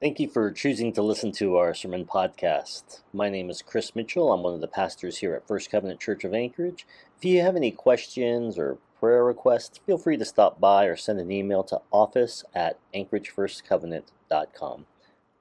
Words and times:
Thank 0.00 0.18
you 0.18 0.30
for 0.30 0.50
choosing 0.50 0.94
to 0.94 1.02
listen 1.02 1.30
to 1.32 1.58
our 1.58 1.74
sermon 1.74 2.06
podcast. 2.06 3.02
My 3.12 3.28
name 3.28 3.50
is 3.50 3.60
Chris 3.60 3.94
Mitchell. 3.94 4.32
I'm 4.32 4.42
one 4.42 4.54
of 4.54 4.62
the 4.62 4.66
pastors 4.66 5.18
here 5.18 5.34
at 5.34 5.46
First 5.46 5.70
Covenant 5.70 6.00
Church 6.00 6.24
of 6.24 6.32
Anchorage. 6.32 6.86
If 7.18 7.26
you 7.26 7.42
have 7.42 7.54
any 7.54 7.70
questions 7.70 8.56
or 8.56 8.78
prayer 8.98 9.22
requests, 9.22 9.76
feel 9.84 9.98
free 9.98 10.16
to 10.16 10.24
stop 10.24 10.58
by 10.58 10.86
or 10.86 10.96
send 10.96 11.20
an 11.20 11.30
email 11.30 11.62
to 11.64 11.82
office 11.92 12.44
at 12.54 12.78
anchoragefirstcovenant.com. 12.94 14.86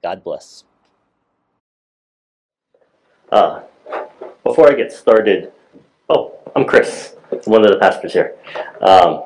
God 0.04 0.24
bless. 0.26 0.66
Uh, 3.32 3.62
before 4.44 4.70
I 4.70 4.76
get 4.76 4.92
started, 4.92 5.54
oh, 6.10 6.38
I'm 6.54 6.66
Chris, 6.66 7.16
one 7.46 7.64
of 7.64 7.72
the 7.72 7.78
pastors 7.78 8.12
here. 8.12 8.36
Um, 8.82 9.24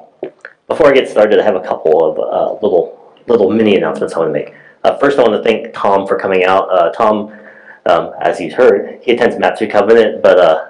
before 0.67 0.89
I 0.89 0.93
get 0.93 1.09
started, 1.09 1.39
I 1.39 1.43
have 1.43 1.55
a 1.55 1.61
couple 1.61 2.05
of 2.05 2.19
uh, 2.19 2.53
little 2.61 2.99
little 3.25 3.49
mini 3.49 3.75
announcements 3.77 4.13
I 4.13 4.19
want 4.19 4.29
to 4.29 4.39
make. 4.39 4.53
Uh, 4.83 4.97
first, 4.97 5.17
I 5.17 5.21
want 5.21 5.33
to 5.33 5.43
thank 5.43 5.73
Tom 5.73 6.05
for 6.05 6.17
coming 6.17 6.43
out. 6.43 6.69
Uh, 6.69 6.91
Tom, 6.91 7.31
um, 7.85 8.13
as 8.21 8.37
he's 8.37 8.53
heard, 8.53 8.99
he 9.01 9.11
attends 9.11 9.37
Matthew 9.37 9.69
Covenant, 9.69 10.21
but 10.21 10.37
uh, 10.37 10.67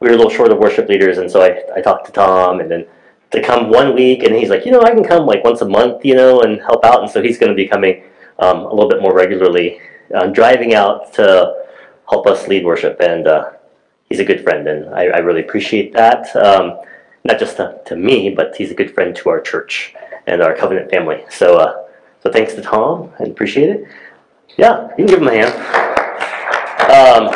we 0.00 0.08
were 0.08 0.14
a 0.14 0.16
little 0.16 0.30
short 0.30 0.52
of 0.52 0.58
worship 0.58 0.88
leaders, 0.88 1.18
and 1.18 1.30
so 1.30 1.42
I, 1.42 1.62
I 1.76 1.80
talked 1.80 2.06
to 2.06 2.12
Tom, 2.12 2.60
and 2.60 2.70
then 2.70 2.86
to 3.30 3.42
come 3.42 3.70
one 3.70 3.94
week, 3.94 4.22
and 4.22 4.34
he's 4.34 4.48
like, 4.48 4.64
you 4.64 4.70
know, 4.70 4.82
I 4.82 4.90
can 4.90 5.04
come 5.04 5.26
like 5.26 5.44
once 5.44 5.60
a 5.60 5.68
month, 5.68 6.04
you 6.04 6.14
know, 6.14 6.42
and 6.42 6.60
help 6.60 6.84
out, 6.84 7.02
and 7.02 7.10
so 7.10 7.22
he's 7.22 7.38
going 7.38 7.50
to 7.50 7.56
be 7.56 7.66
coming 7.66 8.04
um, 8.38 8.58
a 8.60 8.72
little 8.72 8.88
bit 8.88 9.02
more 9.02 9.14
regularly, 9.14 9.80
uh, 10.14 10.28
driving 10.28 10.74
out 10.74 11.12
to 11.14 11.64
help 12.08 12.26
us 12.26 12.46
lead 12.46 12.64
worship, 12.64 12.98
and 13.00 13.26
uh, 13.26 13.50
he's 14.08 14.20
a 14.20 14.24
good 14.24 14.42
friend, 14.42 14.68
and 14.68 14.94
I, 14.94 15.06
I 15.06 15.18
really 15.18 15.40
appreciate 15.40 15.92
that. 15.94 16.34
Um, 16.36 16.78
not 17.24 17.38
just 17.38 17.56
to, 17.56 17.80
to, 17.86 17.96
me, 17.96 18.30
but 18.30 18.54
he's 18.56 18.70
a 18.70 18.74
good 18.74 18.94
friend 18.94 19.14
to 19.16 19.28
our 19.28 19.40
church 19.40 19.92
and 20.26 20.40
our 20.40 20.54
covenant 20.54 20.88
family. 20.88 21.24
So 21.28 21.58
uh, 21.58 21.87
so 22.22 22.30
thanks 22.32 22.54
to 22.54 22.62
Tom. 22.62 23.12
I 23.18 23.24
appreciate 23.24 23.70
it. 23.70 23.88
Yeah, 24.56 24.88
you 24.96 24.96
can 24.96 25.06
give 25.06 25.22
him 25.22 25.28
a 25.28 25.32
hand. 25.32 25.54
Um, 26.88 27.30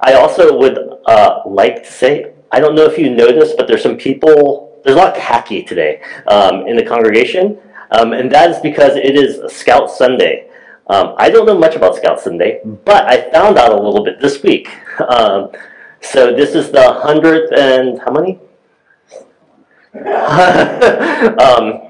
I 0.00 0.14
also 0.14 0.58
would 0.58 0.78
uh, 1.06 1.42
like 1.46 1.84
to 1.84 1.90
say, 1.90 2.32
I 2.50 2.60
don't 2.60 2.74
know 2.74 2.84
if 2.84 2.98
you 2.98 3.10
noticed, 3.10 3.56
but 3.56 3.68
there's 3.68 3.82
some 3.82 3.96
people, 3.96 4.80
there's 4.84 4.96
a 4.96 4.98
lot 4.98 5.16
of 5.16 5.22
khaki 5.22 5.62
today 5.62 6.02
um, 6.26 6.66
in 6.66 6.76
the 6.76 6.84
congregation, 6.84 7.58
um, 7.90 8.12
and 8.12 8.30
that 8.32 8.50
is 8.50 8.58
because 8.60 8.96
it 8.96 9.16
is 9.16 9.40
Scout 9.52 9.90
Sunday. 9.90 10.50
Um, 10.88 11.14
I 11.16 11.30
don't 11.30 11.46
know 11.46 11.56
much 11.56 11.76
about 11.76 11.96
Scout 11.96 12.20
Sunday, 12.20 12.60
but 12.64 13.06
I 13.06 13.30
found 13.30 13.56
out 13.56 13.72
a 13.72 13.76
little 13.80 14.04
bit 14.04 14.20
this 14.20 14.42
week. 14.42 14.68
Um, 15.00 15.50
so 16.00 16.34
this 16.34 16.54
is 16.54 16.70
the 16.70 16.92
hundredth 16.92 17.52
and 17.52 17.98
how 18.00 18.12
many? 18.12 18.38
um, 21.38 21.83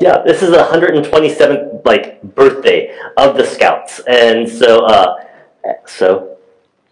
yeah, 0.00 0.22
this 0.22 0.42
is 0.42 0.50
the 0.50 0.58
127th 0.58 1.84
like 1.84 2.22
birthday 2.22 2.96
of 3.16 3.36
the 3.36 3.44
Scouts, 3.44 4.00
and 4.06 4.48
so 4.48 4.84
uh, 4.84 5.24
so 5.86 6.36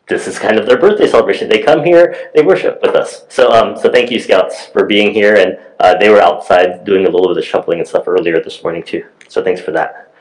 this 0.08 0.28
is 0.28 0.38
kind 0.38 0.58
of 0.58 0.66
their 0.66 0.78
birthday 0.78 1.08
celebration. 1.08 1.48
They 1.48 1.62
come 1.62 1.84
here, 1.84 2.30
they 2.34 2.42
worship 2.42 2.80
with 2.82 2.94
us. 2.94 3.24
So 3.28 3.50
um, 3.50 3.76
so 3.76 3.90
thank 3.90 4.10
you, 4.10 4.20
Scouts, 4.20 4.66
for 4.66 4.86
being 4.86 5.12
here, 5.12 5.34
and 5.34 5.58
uh, 5.80 5.98
they 5.98 6.10
were 6.10 6.20
outside 6.20 6.84
doing 6.84 7.06
a 7.06 7.10
little 7.10 7.28
bit 7.28 7.38
of 7.38 7.44
shoveling 7.44 7.80
and 7.80 7.88
stuff 7.88 8.06
earlier 8.06 8.40
this 8.40 8.62
morning 8.62 8.82
too. 8.82 9.04
So 9.28 9.42
thanks 9.42 9.60
for 9.60 9.72
that. 9.72 10.12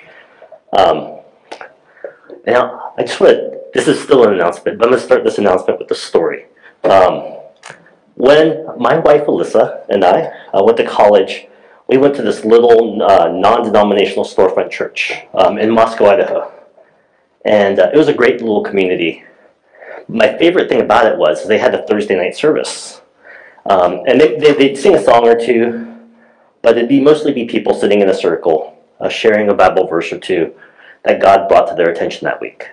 Um, 0.78 1.20
now 2.48 2.94
I 2.98 3.04
just 3.04 3.20
want 3.20 3.34
to. 3.34 3.62
This 3.74 3.88
is 3.88 4.02
still 4.02 4.28
an 4.28 4.34
announcement, 4.34 4.78
but 4.78 4.86
I'm 4.86 4.92
going 4.92 5.00
to 5.00 5.06
start 5.06 5.24
this 5.24 5.38
announcement 5.38 5.80
with 5.80 5.90
a 5.92 5.96
story. 5.96 6.48
Um, 6.84 7.38
when 8.16 8.66
my 8.78 8.98
wife 8.98 9.28
Alyssa 9.28 9.86
and 9.88 10.04
I 10.04 10.24
uh, 10.54 10.62
went 10.62 10.78
to 10.78 10.86
college 10.86 11.48
we 11.92 11.98
went 11.98 12.16
to 12.16 12.22
this 12.22 12.46
little 12.46 13.04
uh, 13.04 13.28
non-denominational 13.28 14.24
storefront 14.24 14.72
church 14.72 15.14
um, 15.34 15.58
in 15.58 15.70
Moscow, 15.70 16.06
Idaho. 16.06 16.50
And 17.44 17.80
uh, 17.80 17.92
it 17.94 17.98
was 17.98 18.08
a 18.08 18.14
great 18.14 18.40
little 18.40 18.64
community. 18.64 19.26
My 20.08 20.38
favorite 20.38 20.70
thing 20.70 20.80
about 20.80 21.06
it 21.06 21.18
was 21.18 21.46
they 21.46 21.58
had 21.58 21.76
a 21.76 21.86
Thursday 21.86 22.16
night 22.16 22.34
service. 22.34 23.02
Um, 23.66 24.04
and 24.08 24.22
they, 24.22 24.38
they, 24.38 24.54
would 24.54 24.78
sing 24.78 24.96
a 24.96 25.04
song 25.04 25.28
or 25.28 25.38
two, 25.38 25.98
but 26.62 26.78
it'd 26.78 26.88
be 26.88 27.02
mostly 27.02 27.34
be 27.34 27.44
people 27.44 27.74
sitting 27.74 28.00
in 28.00 28.08
a 28.08 28.14
circle, 28.14 28.82
uh, 29.02 29.10
sharing 29.10 29.50
a 29.50 29.54
Bible 29.54 29.86
verse 29.86 30.14
or 30.14 30.20
two 30.20 30.54
that 31.04 31.22
God 31.22 31.50
brought 31.50 31.68
to 31.68 31.76
their 31.76 31.90
attention 31.90 32.24
that 32.24 32.40
week. 32.40 32.70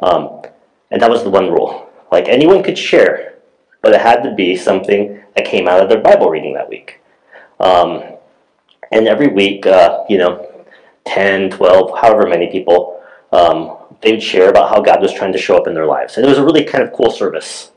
Um, 0.00 0.42
and 0.90 1.02
that 1.02 1.10
was 1.10 1.24
the 1.24 1.30
one 1.30 1.50
rule. 1.50 1.90
Like 2.10 2.28
anyone 2.28 2.62
could 2.62 2.78
share, 2.78 3.34
but 3.82 3.92
it 3.92 4.00
had 4.00 4.22
to 4.22 4.34
be 4.34 4.56
something 4.56 5.22
that 5.36 5.44
came 5.44 5.68
out 5.68 5.82
of 5.82 5.90
their 5.90 6.00
Bible 6.00 6.30
reading 6.30 6.54
that 6.54 6.70
week. 6.70 7.00
Um, 7.60 8.13
and 8.94 9.08
every 9.08 9.26
week, 9.26 9.66
uh, 9.66 10.04
you 10.08 10.18
know, 10.18 10.48
10, 11.06 11.50
12, 11.50 11.98
however 11.98 12.28
many 12.28 12.50
people, 12.50 13.02
um, 13.32 13.76
they'd 14.00 14.22
share 14.22 14.48
about 14.48 14.70
how 14.70 14.80
God 14.80 15.02
was 15.02 15.12
trying 15.12 15.32
to 15.32 15.38
show 15.38 15.56
up 15.56 15.66
in 15.66 15.74
their 15.74 15.86
lives. 15.86 16.16
And 16.16 16.24
it 16.24 16.28
was 16.28 16.38
a 16.38 16.44
really 16.44 16.64
kind 16.64 16.84
of 16.84 16.92
cool 16.92 17.10
service. 17.10 17.72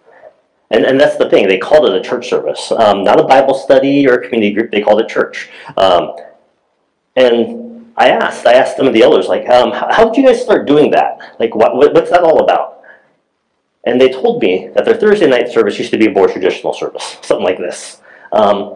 And, 0.69 0.85
and 0.85 0.99
that's 0.99 1.17
the 1.17 1.29
thing, 1.29 1.47
they 1.47 1.57
called 1.57 1.89
it 1.89 1.95
a 1.95 2.07
church 2.07 2.29
service, 2.29 2.71
um, 2.71 3.03
not 3.03 3.19
a 3.19 3.23
Bible 3.23 3.55
study 3.55 4.07
or 4.07 4.15
a 4.15 4.21
community 4.23 4.53
group, 4.53 4.69
they 4.69 4.81
called 4.81 5.01
it 5.01 5.07
church. 5.07 5.49
Um, 5.75 6.15
and 7.15 7.91
I 7.97 8.09
asked, 8.09 8.45
I 8.45 8.53
asked 8.53 8.77
some 8.77 8.85
of 8.85 8.93
the 8.93 9.01
elders, 9.01 9.27
like, 9.27 9.49
um, 9.49 9.71
how 9.71 10.05
did 10.05 10.17
you 10.17 10.27
guys 10.27 10.41
start 10.41 10.67
doing 10.67 10.91
that? 10.91 11.35
Like, 11.39 11.55
what, 11.55 11.75
what's 11.75 12.11
that 12.11 12.21
all 12.21 12.43
about? 12.43 12.81
And 13.85 13.99
they 13.99 14.09
told 14.09 14.43
me 14.43 14.69
that 14.75 14.85
their 14.85 14.95
Thursday 14.95 15.27
night 15.27 15.49
service 15.49 15.79
used 15.79 15.91
to 15.91 15.97
be 15.97 16.07
a 16.07 16.11
more 16.11 16.27
traditional 16.27 16.73
service, 16.73 17.17
something 17.23 17.45
like 17.45 17.57
this. 17.57 18.01
Um, 18.33 18.75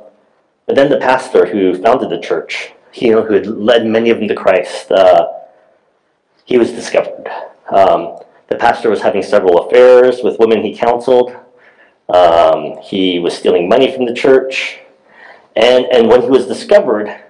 but 0.65 0.75
then 0.75 0.89
the 0.89 0.97
pastor 0.97 1.45
who 1.45 1.81
founded 1.81 2.09
the 2.09 2.19
church, 2.19 2.73
you 2.93 3.11
know, 3.11 3.23
who 3.23 3.33
had 3.33 3.47
led 3.47 3.85
many 3.85 4.09
of 4.09 4.19
them 4.19 4.27
to 4.27 4.35
Christ, 4.35 4.91
uh, 4.91 5.27
he 6.45 6.57
was 6.57 6.71
discovered. 6.71 7.29
Um, 7.69 8.19
the 8.49 8.57
pastor 8.57 8.89
was 8.89 9.01
having 9.01 9.23
several 9.23 9.59
affairs 9.59 10.21
with 10.23 10.39
women 10.39 10.61
he 10.61 10.75
counseled. 10.75 11.35
Um, 12.09 12.77
he 12.81 13.19
was 13.19 13.33
stealing 13.33 13.69
money 13.69 13.93
from 13.93 14.05
the 14.05 14.13
church. 14.13 14.79
And, 15.55 15.85
and 15.85 16.07
when 16.07 16.21
he 16.21 16.29
was 16.29 16.47
discovered, 16.47 17.23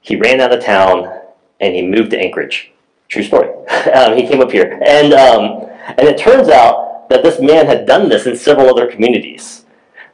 he 0.00 0.16
ran 0.16 0.40
out 0.40 0.52
of 0.52 0.62
town 0.62 1.20
and 1.60 1.74
he 1.74 1.82
moved 1.82 2.10
to 2.10 2.18
Anchorage. 2.18 2.72
True 3.08 3.22
story. 3.22 3.48
um, 3.94 4.16
he 4.16 4.26
came 4.26 4.40
up 4.40 4.50
here. 4.50 4.78
And, 4.84 5.12
um, 5.14 5.68
and 5.86 6.08
it 6.08 6.18
turns 6.18 6.48
out 6.48 7.08
that 7.08 7.22
this 7.22 7.40
man 7.40 7.66
had 7.66 7.86
done 7.86 8.08
this 8.08 8.26
in 8.26 8.36
several 8.36 8.68
other 8.68 8.90
communities 8.90 9.64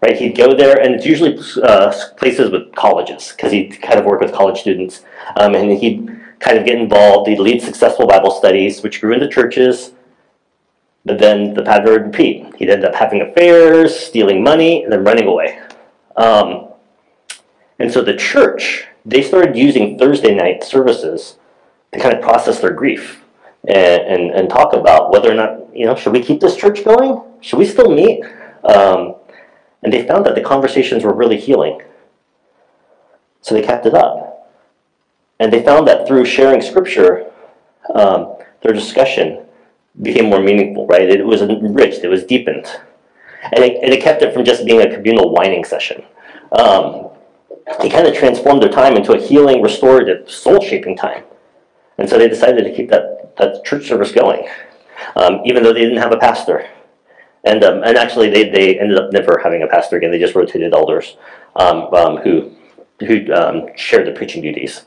right? 0.02 0.16
He'd 0.16 0.36
go 0.36 0.54
there, 0.54 0.80
and 0.80 0.94
it's 0.94 1.06
usually 1.06 1.38
uh, 1.62 1.92
places 2.16 2.50
with 2.50 2.74
colleges 2.74 3.32
because 3.32 3.52
he'd 3.52 3.80
kind 3.82 3.98
of 3.98 4.04
work 4.04 4.20
with 4.20 4.32
college 4.32 4.60
students, 4.60 5.04
um, 5.36 5.54
and 5.54 5.72
he'd 5.72 6.08
kind 6.40 6.58
of 6.58 6.64
get 6.64 6.78
involved. 6.78 7.28
He'd 7.28 7.40
lead 7.40 7.62
successful 7.62 8.06
Bible 8.06 8.30
studies, 8.30 8.82
which 8.82 9.00
grew 9.00 9.12
into 9.12 9.28
churches. 9.28 9.92
But 11.04 11.18
then 11.18 11.54
the 11.54 11.62
pattern 11.62 11.90
would 11.92 12.06
repeat. 12.06 12.54
He'd 12.56 12.70
end 12.70 12.84
up 12.84 12.94
having 12.94 13.22
affairs, 13.22 13.98
stealing 13.98 14.42
money, 14.42 14.82
and 14.82 14.92
then 14.92 15.04
running 15.04 15.26
away. 15.26 15.60
Um, 16.16 16.68
and 17.78 17.90
so 17.90 18.02
the 18.02 18.16
church, 18.16 18.86
they 19.06 19.22
started 19.22 19.56
using 19.56 19.98
Thursday 19.98 20.34
night 20.34 20.62
services 20.64 21.36
to 21.92 22.00
kind 22.00 22.14
of 22.14 22.20
process 22.20 22.60
their 22.60 22.72
grief 22.72 23.22
and, 23.66 24.02
and, 24.02 24.30
and 24.32 24.50
talk 24.50 24.74
about 24.74 25.12
whether 25.12 25.30
or 25.30 25.34
not, 25.34 25.74
you 25.74 25.86
know, 25.86 25.94
should 25.94 26.12
we 26.12 26.22
keep 26.22 26.40
this 26.40 26.56
church 26.56 26.84
going? 26.84 27.22
Should 27.40 27.58
we 27.58 27.66
still 27.66 27.90
meet? 27.90 28.22
Um, 28.64 29.14
and 29.82 29.92
they 29.92 30.06
found 30.06 30.26
that 30.26 30.34
the 30.34 30.40
conversations 30.40 31.04
were 31.04 31.14
really 31.14 31.38
healing. 31.38 31.82
So 33.40 33.54
they 33.54 33.62
kept 33.62 33.86
it 33.86 33.94
up. 33.94 34.50
And 35.40 35.52
they 35.52 35.62
found 35.62 35.86
that 35.86 36.06
through 36.06 36.24
sharing 36.24 36.60
scripture, 36.60 37.30
um, 37.94 38.36
their 38.62 38.72
discussion 38.72 39.44
became 40.02 40.26
more 40.26 40.40
meaningful, 40.40 40.86
right? 40.86 41.08
It 41.08 41.24
was 41.24 41.42
enriched, 41.42 42.04
it 42.04 42.08
was 42.08 42.24
deepened. 42.24 42.66
And 43.52 43.64
it, 43.64 43.82
and 43.82 43.92
it 43.92 44.02
kept 44.02 44.22
it 44.22 44.34
from 44.34 44.44
just 44.44 44.66
being 44.66 44.82
a 44.82 44.92
communal 44.92 45.32
whining 45.32 45.64
session. 45.64 46.02
Um, 46.52 47.10
it 47.82 47.92
kind 47.92 48.06
of 48.06 48.14
transformed 48.14 48.62
their 48.62 48.70
time 48.70 48.96
into 48.96 49.12
a 49.12 49.20
healing, 49.20 49.62
restorative, 49.62 50.30
soul 50.30 50.60
shaping 50.60 50.96
time. 50.96 51.22
And 51.98 52.08
so 52.08 52.18
they 52.18 52.28
decided 52.28 52.64
to 52.64 52.74
keep 52.74 52.90
that, 52.90 53.36
that 53.36 53.64
church 53.64 53.86
service 53.86 54.12
going, 54.12 54.48
um, 55.16 55.40
even 55.44 55.62
though 55.62 55.72
they 55.72 55.82
didn't 55.82 55.98
have 55.98 56.12
a 56.12 56.16
pastor. 56.16 56.68
And, 57.44 57.62
um, 57.64 57.82
and 57.84 57.96
actually, 57.96 58.30
they, 58.30 58.48
they 58.48 58.78
ended 58.78 58.98
up 58.98 59.12
never 59.12 59.40
having 59.42 59.62
a 59.62 59.66
pastor 59.66 59.96
again. 59.96 60.10
They 60.10 60.18
just 60.18 60.34
rotated 60.34 60.74
elders 60.74 61.16
um, 61.56 61.94
um, 61.94 62.16
who, 62.18 62.52
who 63.00 63.32
um, 63.32 63.68
shared 63.76 64.06
the 64.06 64.12
preaching 64.12 64.42
duties. 64.42 64.84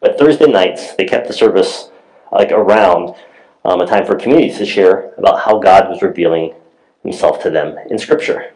But 0.00 0.18
Thursday 0.18 0.46
nights, 0.46 0.94
they 0.94 1.04
kept 1.04 1.26
the 1.26 1.32
service 1.32 1.90
like 2.32 2.52
around 2.52 3.14
um, 3.64 3.80
a 3.80 3.86
time 3.86 4.06
for 4.06 4.16
communities 4.16 4.58
to 4.58 4.66
share 4.66 5.12
about 5.18 5.40
how 5.40 5.58
God 5.58 5.88
was 5.88 6.02
revealing 6.02 6.54
himself 7.02 7.42
to 7.42 7.50
them 7.50 7.76
in 7.90 7.98
Scripture. 7.98 8.52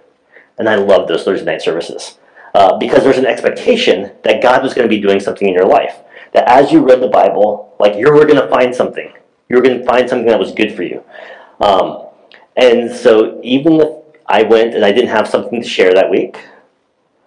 And 0.58 0.68
I 0.68 0.76
love 0.76 1.08
those 1.08 1.24
Thursday 1.24 1.46
night 1.46 1.62
services 1.62 2.18
uh, 2.54 2.76
because 2.78 3.02
there's 3.02 3.18
an 3.18 3.26
expectation 3.26 4.12
that 4.24 4.42
God 4.42 4.62
was 4.62 4.74
going 4.74 4.88
to 4.88 4.94
be 4.94 5.00
doing 5.00 5.20
something 5.20 5.48
in 5.48 5.54
your 5.54 5.66
life. 5.66 5.96
That 6.34 6.48
as 6.48 6.72
you 6.72 6.84
read 6.84 7.00
the 7.00 7.08
Bible, 7.08 7.74
like 7.78 7.96
you 7.96 8.10
were 8.10 8.24
going 8.24 8.40
to 8.40 8.48
find 8.48 8.74
something. 8.74 9.12
You 9.48 9.56
were 9.56 9.62
going 9.62 9.78
to 9.78 9.84
find 9.84 10.08
something 10.08 10.28
that 10.28 10.38
was 10.38 10.52
good 10.52 10.74
for 10.74 10.82
you. 10.82 11.02
Um, 11.60 12.06
and 12.56 12.94
so 12.94 13.40
even 13.42 13.80
if 13.80 13.88
I 14.26 14.42
went 14.42 14.74
and 14.74 14.84
I 14.84 14.92
didn't 14.92 15.10
have 15.10 15.28
something 15.28 15.62
to 15.62 15.68
share 15.68 15.94
that 15.94 16.10
week, 16.10 16.38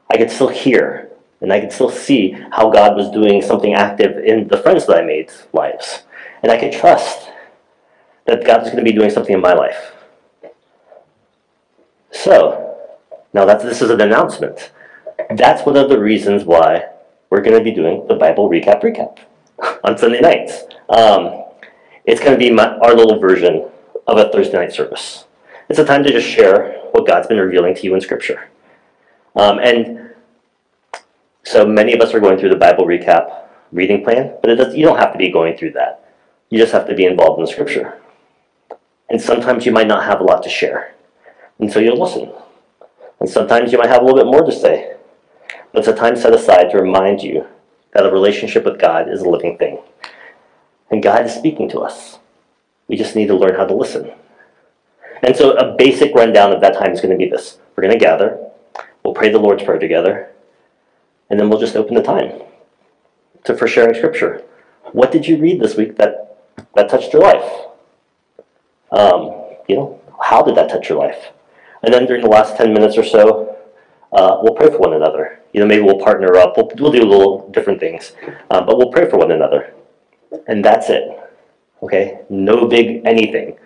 I 0.09 0.17
could 0.17 0.31
still 0.31 0.49
hear 0.49 1.11
And 1.41 1.51
I 1.51 1.59
could 1.59 1.71
still 1.71 1.89
see 1.89 2.31
how 2.51 2.69
God 2.69 2.95
was 2.95 3.11
doing 3.11 3.41
something 3.41 3.73
active 3.73 4.17
in 4.23 4.47
the 4.47 4.57
friends 4.57 4.87
that 4.87 4.97
I 4.97 5.01
made 5.01 5.31
lives. 5.53 6.03
And 6.41 6.51
I 6.51 6.57
could 6.57 6.71
trust 6.71 7.29
that 8.25 8.45
God 8.45 8.61
was 8.61 8.71
going 8.71 8.83
to 8.83 8.89
be 8.89 8.97
doing 8.97 9.09
something 9.09 9.35
in 9.35 9.41
my 9.41 9.53
life. 9.53 9.93
So, 12.11 12.77
now 13.33 13.45
that 13.45 13.61
this 13.61 13.81
is 13.81 13.89
an 13.89 14.01
announcement. 14.01 14.71
That's 15.35 15.65
one 15.65 15.75
of 15.75 15.89
the 15.89 15.99
reasons 15.99 16.45
why 16.45 16.87
we're 17.29 17.41
going 17.41 17.57
to 17.57 17.63
be 17.63 17.71
doing 17.71 18.07
the 18.07 18.15
Bible 18.15 18.49
recap 18.49 18.81
recap 18.81 19.19
on 19.83 19.97
Sunday 19.97 20.21
nights. 20.21 20.63
Um, 20.89 21.43
it's 22.05 22.21
going 22.21 22.31
to 22.31 22.37
be 22.37 22.49
my, 22.49 22.77
our 22.77 22.95
little 22.95 23.19
version 23.19 23.69
of 24.07 24.17
a 24.17 24.31
Thursday 24.31 24.57
night 24.57 24.73
service. 24.73 25.25
It's 25.69 25.79
a 25.79 25.85
time 25.85 26.03
to 26.03 26.11
just 26.11 26.27
share 26.27 26.79
what 26.91 27.07
God's 27.07 27.27
been 27.27 27.39
revealing 27.39 27.75
to 27.75 27.83
you 27.83 27.95
in 27.95 28.01
Scripture. 28.01 28.49
Um, 29.35 29.59
and 29.59 30.11
so 31.43 31.65
many 31.65 31.93
of 31.93 32.01
us 32.01 32.13
are 32.13 32.19
going 32.19 32.37
through 32.37 32.49
the 32.49 32.55
Bible 32.55 32.85
recap 32.85 33.47
reading 33.71 34.03
plan, 34.03 34.35
but 34.41 34.55
does, 34.55 34.75
you 34.75 34.85
don't 34.85 34.97
have 34.97 35.11
to 35.11 35.17
be 35.17 35.29
going 35.29 35.57
through 35.57 35.71
that. 35.71 36.13
You 36.49 36.59
just 36.59 36.71
have 36.71 36.87
to 36.87 36.95
be 36.95 37.05
involved 37.05 37.39
in 37.39 37.45
the 37.45 37.51
Scripture. 37.51 37.99
And 39.09 39.21
sometimes 39.21 39.65
you 39.65 39.71
might 39.71 39.87
not 39.87 40.05
have 40.05 40.19
a 40.19 40.23
lot 40.23 40.43
to 40.43 40.49
share, 40.49 40.95
and 41.59 41.71
so 41.71 41.79
you'll 41.79 42.01
listen. 42.01 42.31
And 43.19 43.29
sometimes 43.29 43.71
you 43.71 43.77
might 43.77 43.89
have 43.89 44.01
a 44.01 44.05
little 44.05 44.19
bit 44.19 44.31
more 44.31 44.45
to 44.45 44.51
say, 44.51 44.95
but 45.71 45.79
it's 45.79 45.87
a 45.87 45.95
time 45.95 46.15
set 46.15 46.33
aside 46.33 46.69
to 46.71 46.77
remind 46.77 47.21
you 47.21 47.47
that 47.93 48.05
a 48.05 48.11
relationship 48.11 48.65
with 48.65 48.79
God 48.79 49.09
is 49.09 49.21
a 49.21 49.29
living 49.29 49.57
thing. 49.57 49.79
And 50.91 51.01
God 51.01 51.25
is 51.25 51.33
speaking 51.33 51.69
to 51.69 51.79
us. 51.79 52.19
We 52.87 52.95
just 52.95 53.15
need 53.15 53.27
to 53.27 53.35
learn 53.35 53.55
how 53.55 53.65
to 53.65 53.73
listen. 53.73 54.11
And 55.23 55.35
so 55.35 55.53
a 55.53 55.75
basic 55.75 56.13
rundown 56.13 56.51
of 56.51 56.61
that 56.61 56.75
time 56.75 56.91
is 56.91 57.01
going 57.01 57.11
to 57.11 57.17
be 57.17 57.29
this. 57.29 57.57
We're 57.75 57.83
going 57.83 57.97
to 57.97 58.03
gather, 58.03 58.37
we'll 59.03 59.13
pray 59.13 59.31
the 59.31 59.39
Lord's 59.39 59.63
Prayer 59.63 59.79
together, 59.79 60.31
and 61.29 61.39
then 61.39 61.49
we'll 61.49 61.59
just 61.59 61.75
open 61.75 61.95
the 61.95 62.03
time 62.03 62.41
to 63.45 63.55
for 63.55 63.67
sharing 63.67 63.95
scripture. 63.95 64.43
What 64.91 65.11
did 65.11 65.27
you 65.27 65.37
read 65.37 65.59
this 65.59 65.75
week 65.75 65.97
that, 65.97 66.37
that 66.75 66.89
touched 66.89 67.13
your 67.13 67.21
life? 67.21 67.65
Um, 68.91 69.55
you 69.67 69.75
know, 69.75 70.01
how 70.21 70.41
did 70.41 70.55
that 70.55 70.69
touch 70.69 70.89
your 70.89 70.99
life? 70.99 71.31
And 71.83 71.93
then 71.93 72.05
during 72.05 72.21
the 72.21 72.29
last 72.29 72.57
10 72.57 72.73
minutes 72.73 72.97
or 72.97 73.03
so, 73.03 73.57
uh, 74.13 74.39
we'll 74.41 74.55
pray 74.55 74.69
for 74.69 74.77
one 74.77 74.93
another. 74.93 75.39
You 75.53 75.59
know, 75.59 75.65
maybe 75.65 75.83
we'll 75.83 75.99
partner 75.99 76.35
up. 76.35 76.55
We'll, 76.57 76.71
we'll 76.77 76.91
do 76.91 77.03
a 77.03 77.05
little 77.05 77.49
different 77.49 77.79
things, 77.79 78.13
um, 78.51 78.65
but 78.65 78.77
we'll 78.77 78.91
pray 78.91 79.09
for 79.09 79.17
one 79.17 79.31
another. 79.31 79.73
And 80.47 80.63
that's 80.63 80.89
it. 80.89 81.24
Okay? 81.85 82.21
No 82.29 82.67
big 82.67 83.05
anything. 83.05 83.57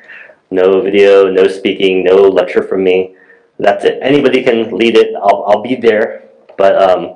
No 0.52 0.82
video, 0.82 1.30
no 1.32 1.48
speaking, 1.48 2.04
no 2.04 2.16
lecture 2.28 2.64
from 2.64 2.84
me. 2.84 3.16
That's 3.60 3.86
it. 3.86 4.00
Anybody 4.02 4.44
can 4.44 4.76
lead 4.76 4.96
it. 4.96 5.16
I'll, 5.16 5.46
I'll 5.48 5.62
be 5.62 5.76
there, 5.76 6.30
but 6.58 6.76
um, 6.82 7.16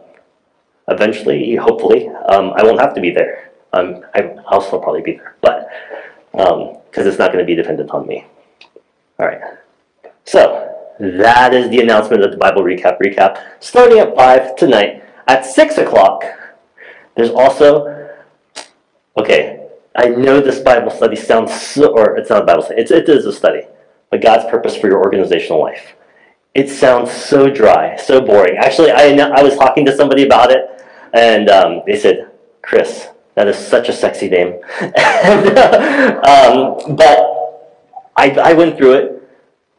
eventually, 0.88 1.56
hopefully, 1.56 2.08
um, 2.08 2.54
I 2.56 2.64
won't 2.64 2.80
have 2.80 2.94
to 2.96 3.02
be 3.02 3.12
there. 3.12 3.52
Um, 3.74 4.06
I, 4.14 4.36
I'll 4.48 4.62
still 4.62 4.80
probably 4.80 5.02
be 5.02 5.14
there, 5.14 5.36
but 5.42 5.70
because 6.32 7.06
um, 7.06 7.08
it's 7.08 7.18
not 7.18 7.32
going 7.32 7.44
to 7.44 7.46
be 7.46 7.56
dependent 7.56 7.90
on 7.92 8.08
me. 8.08 8.26
All 9.20 9.26
right. 9.26 9.42
So 10.26 10.70
that 11.00 11.54
is 11.54 11.70
the 11.70 11.82
announcement 11.82 12.24
of 12.24 12.32
the 12.32 12.38
Bible 12.38 12.62
recap. 12.62 13.00
Recap 13.00 13.42
starting 13.60 14.00
at 14.00 14.16
five 14.16 14.56
tonight 14.56 15.04
at 15.28 15.46
six 15.46 15.78
o'clock. 15.78 16.24
There's 17.16 17.32
also 17.32 18.10
okay. 19.18 19.63
I 19.96 20.08
know 20.10 20.42
this 20.42 20.60
Bible 20.60 20.92
study 20.92 21.16
sounds 21.16 21.54
so, 21.54 21.94
or 21.94 22.18
it's 22.18 22.30
not 22.30 22.44
a 22.44 22.46
Bible 22.46 22.64
study. 22.64 22.82
It's, 22.82 22.92
it 22.92 23.08
is 23.08 23.26
a 23.26 23.34
study, 23.34 23.62
but 24.10 24.22
God's 24.22 24.50
purpose 24.50 24.76
for 24.76 24.88
your 24.88 25.04
organizational 25.04 25.62
life. 25.62 25.94
It 26.54 26.70
sounds 26.70 27.12
so 27.12 27.50
dry, 27.50 27.96
so 27.98 28.22
boring. 28.22 28.58
Actually, 28.58 28.92
I 28.92 29.16
I 29.16 29.42
was 29.42 29.56
talking 29.56 29.86
to 29.86 29.96
somebody 29.96 30.24
about 30.24 30.52
it, 30.52 30.84
and 31.14 31.50
um, 31.50 31.82
they 31.86 31.98
said, 31.98 32.32
"Chris, 32.62 33.08
that 33.36 33.48
is 33.48 33.58
such 33.58 33.90
a 33.90 33.94
sexy 33.94 34.30
name." 34.30 34.60
and, 34.82 35.58
um, 36.28 36.96
but 36.96 37.34
I 38.16 38.30
I 38.32 38.54
went 38.54 38.78
through 38.78 38.94
it, 38.94 39.14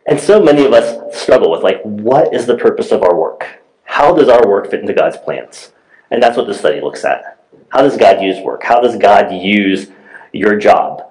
and 0.06 0.20
so 0.20 0.42
many 0.42 0.64
of 0.64 0.72
us 0.72 1.16
struggle 1.18 1.50
with 1.50 1.62
like, 1.62 1.80
what 1.82 2.34
is 2.34 2.46
the 2.46 2.56
purpose 2.56 2.92
of 2.92 3.02
our 3.02 3.16
work? 3.16 3.62
How 3.84 4.14
does 4.14 4.28
our 4.28 4.46
work 4.46 4.70
fit 4.70 4.80
into 4.80 4.92
God's 4.92 5.16
plans? 5.16 5.72
And 6.10 6.22
that's 6.22 6.36
what 6.36 6.46
the 6.46 6.54
study 6.54 6.80
looks 6.80 7.04
at. 7.04 7.40
How 7.70 7.82
does 7.82 7.96
God 7.96 8.22
use 8.22 8.38
work? 8.40 8.62
How 8.62 8.80
does 8.80 8.96
God 8.96 9.32
use 9.32 9.90
your 10.34 10.56
job? 10.56 11.02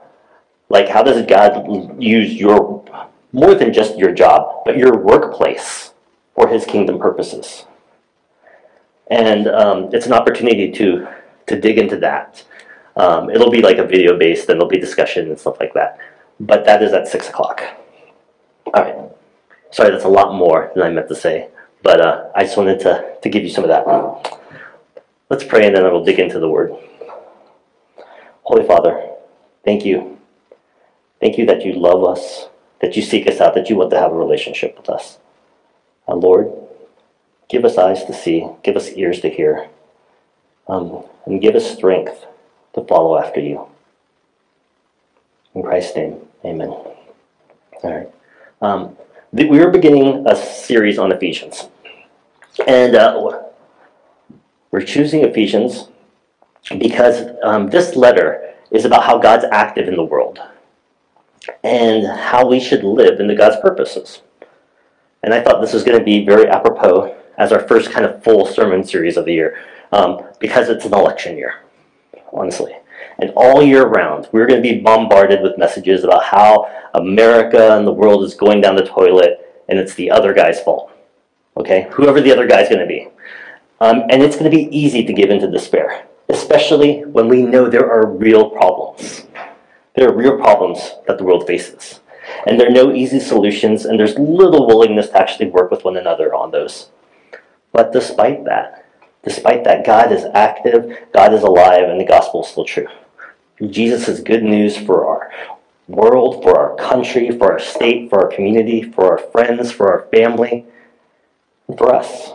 Like, 0.70 0.90
how 0.90 1.04
does 1.04 1.26
God 1.26 2.02
use 2.02 2.34
your, 2.34 2.84
more 3.32 3.56
than 3.56 3.74
just 3.74 3.98
your 3.98 4.12
job, 4.12 4.64
but 4.66 4.78
your 4.78 4.98
workplace 4.98 5.94
for 6.36 6.48
his 6.48 6.66
kingdom 6.66 7.00
purposes? 7.00 7.66
And 9.10 9.48
um, 9.48 9.90
it's 9.94 10.06
an 10.06 10.14
opportunity 10.14 10.72
to, 10.72 11.08
to 11.48 11.60
dig 11.60 11.78
into 11.78 11.98
that. 11.98 12.44
Um, 12.96 13.30
it'll 13.30 13.52
be 13.52 13.62
like 13.62 13.78
a 13.78 13.86
video 13.86 14.18
based, 14.18 14.50
and 14.50 14.60
there'll 14.60 14.70
be 14.70 14.80
discussion 14.80 15.28
and 15.30 15.40
stuff 15.40 15.60
like 15.60 15.74
that. 15.74 16.00
But 16.40 16.66
that 16.66 16.82
is 16.82 16.94
at 16.94 17.08
6 17.08 17.30
o'clock. 17.30 17.64
All 18.74 18.84
right. 18.84 18.96
Sorry, 19.72 19.90
that's 19.90 20.06
a 20.06 20.10
lot 20.10 20.34
more 20.34 20.72
than 20.76 20.84
I 20.84 20.90
meant 20.90 21.08
to 21.10 21.16
say, 21.16 21.50
but 21.82 22.00
uh, 22.00 22.30
I 22.36 22.44
just 22.44 22.58
wanted 22.58 22.80
to, 22.82 23.18
to 23.22 23.30
give 23.30 23.44
you 23.44 23.50
some 23.50 23.64
of 23.64 23.70
that. 23.70 23.86
Let's 25.30 25.44
pray 25.44 25.66
and 25.66 25.76
then 25.76 25.86
I 25.86 25.90
will 25.90 26.04
dig 26.04 26.20
into 26.20 26.40
the 26.40 26.48
word. 26.48 26.76
Holy 28.44 28.68
Father, 28.68 29.13
thank 29.64 29.86
you. 29.86 30.20
Thank 31.20 31.38
you 31.38 31.46
that 31.46 31.66
you 31.66 31.74
love 31.74 32.04
us, 32.04 32.50
that 32.82 32.96
you 32.96 33.02
seek 33.02 33.28
us 33.28 33.40
out, 33.40 33.56
that 33.56 33.70
you 33.70 33.78
want 33.78 33.92
to 33.92 34.00
have 34.00 34.12
a 34.12 34.16
relationship 34.16 34.76
with 34.78 34.90
us. 34.90 35.20
Uh, 36.08 36.16
Lord, 36.16 36.52
give 37.50 37.64
us 37.64 37.78
eyes 37.78 38.04
to 38.06 38.14
see, 38.14 38.48
give 38.64 38.76
us 38.76 38.90
ears 38.90 39.22
to 39.22 39.30
hear, 39.30 39.70
um, 40.68 41.04
and 41.26 41.42
give 41.42 41.56
us 41.56 41.72
strength 41.72 42.26
to 42.76 42.84
follow 42.84 43.18
after 43.18 43.40
you. 43.40 43.68
In 45.56 45.62
Christ's 45.62 45.96
name, 45.96 46.28
amen. 46.44 46.70
All 46.70 46.96
right. 47.84 48.10
Um, 48.62 48.98
we 49.32 49.60
are 49.60 49.70
beginning 49.70 50.26
a 50.28 50.36
series 50.36 50.98
on 50.98 51.12
Ephesians. 51.12 51.70
And 52.68 52.96
uh, 52.96 53.44
we're 54.72 54.82
choosing 54.82 55.24
Ephesians 55.24 55.88
because 56.78 57.30
um, 57.44 57.70
this 57.70 57.96
letter 57.96 58.53
is 58.74 58.86
about 58.86 59.04
how 59.04 59.18
God's 59.18 59.46
active 59.52 59.88
in 59.88 59.96
the 59.96 60.04
world 60.04 60.40
and 61.64 62.06
how 62.06 62.46
we 62.46 62.60
should 62.60 62.84
live 62.84 63.20
into 63.20 63.36
God's 63.36 63.62
purposes. 63.62 64.22
And 65.22 65.34
I 65.34 65.42
thought 65.42 65.62
this 65.62 65.74
was 65.74 65.84
going 65.84 65.98
to 65.98 66.04
be 66.04 66.26
very 66.26 66.50
apropos 66.50 67.16
as 67.38 67.52
our 67.52 67.66
first 67.68 67.92
kind 67.92 68.06
of 68.06 68.24
full 68.24 68.46
sermon 68.46 68.84
series 68.84 69.16
of 69.16 69.26
the 69.26 69.34
year 69.34 69.64
um, 69.92 70.22
because 70.40 70.70
it's 70.70 70.86
an 70.86 70.94
election 70.94 71.38
year, 71.38 71.62
honestly. 72.32 72.74
And 73.20 73.32
all 73.36 73.62
year 73.62 73.86
round, 73.86 74.28
we're 74.32 74.48
going 74.48 74.62
to 74.62 74.70
be 74.70 74.82
bombarded 74.82 75.42
with 75.42 75.58
messages 75.58 76.04
about 76.04 76.24
how 76.24 76.70
America 76.96 77.78
and 77.78 77.86
the 77.86 77.94
world 77.94 78.24
is 78.24 78.34
going 78.34 78.60
down 78.60 78.76
the 78.76 78.86
toilet 78.86 79.64
and 79.70 79.80
it's 79.80 79.94
the 79.94 80.10
other 80.10 80.34
guy's 80.34 80.60
fault. 80.60 80.92
Okay? 81.58 81.88
Whoever 81.92 82.22
the 82.22 82.32
other 82.32 82.48
guy's 82.48 82.70
going 82.70 82.82
to 82.82 82.88
be. 82.88 83.08
Um, 83.80 84.04
and 84.10 84.24
it's 84.24 84.36
going 84.36 84.50
to 84.50 84.58
be 84.58 84.76
easy 84.76 85.04
to 85.06 85.14
give 85.14 85.30
into 85.30 85.50
despair, 85.50 86.08
especially 86.34 87.06
when 87.06 87.28
we 87.28 87.44
know 87.44 87.70
there 87.70 87.90
are 87.90 88.08
real 88.08 88.50
problems. 88.50 89.26
There 89.96 90.10
are 90.10 90.16
real 90.16 90.38
problems 90.38 90.96
that 91.08 91.18
the 91.18 91.24
world 91.24 91.46
faces. 91.46 92.00
And 92.48 92.60
there 92.60 92.68
are 92.68 92.72
no 92.72 92.94
easy 92.94 93.20
solutions, 93.20 93.86
and 93.86 94.00
there's 94.00 94.18
little 94.18 94.66
willingness 94.66 95.10
to 95.10 95.22
actually 95.22 95.50
work 95.50 95.70
with 95.70 95.84
one 95.84 95.98
another 95.98 96.34
on 96.34 96.52
those. 96.52 96.90
But 97.72 97.92
despite 97.92 98.46
that, 98.46 98.86
despite 99.24 99.64
that, 99.66 99.86
God 99.86 100.12
is 100.12 100.26
active, 100.34 100.98
God 101.14 101.34
is 101.34 101.44
alive, 101.44 101.88
and 101.88 102.00
the 102.00 102.06
gospel 102.06 102.44
is 102.44 102.50
still 102.50 102.66
true. 102.66 102.88
Jesus 103.70 104.08
is 104.08 104.20
good 104.20 104.44
news 104.44 104.76
for 104.76 105.06
our 105.06 105.32
world, 105.88 106.44
for 106.44 106.58
our 106.58 106.76
country, 106.76 107.30
for 107.32 107.52
our 107.52 107.60
state, 107.60 108.10
for 108.10 108.22
our 108.22 108.32
community, 108.32 108.82
for 108.82 109.12
our 109.12 109.18
friends, 109.32 109.72
for 109.72 109.92
our 109.92 110.08
family, 110.10 110.66
and 111.68 111.78
for 111.78 111.94
us. 111.94 112.32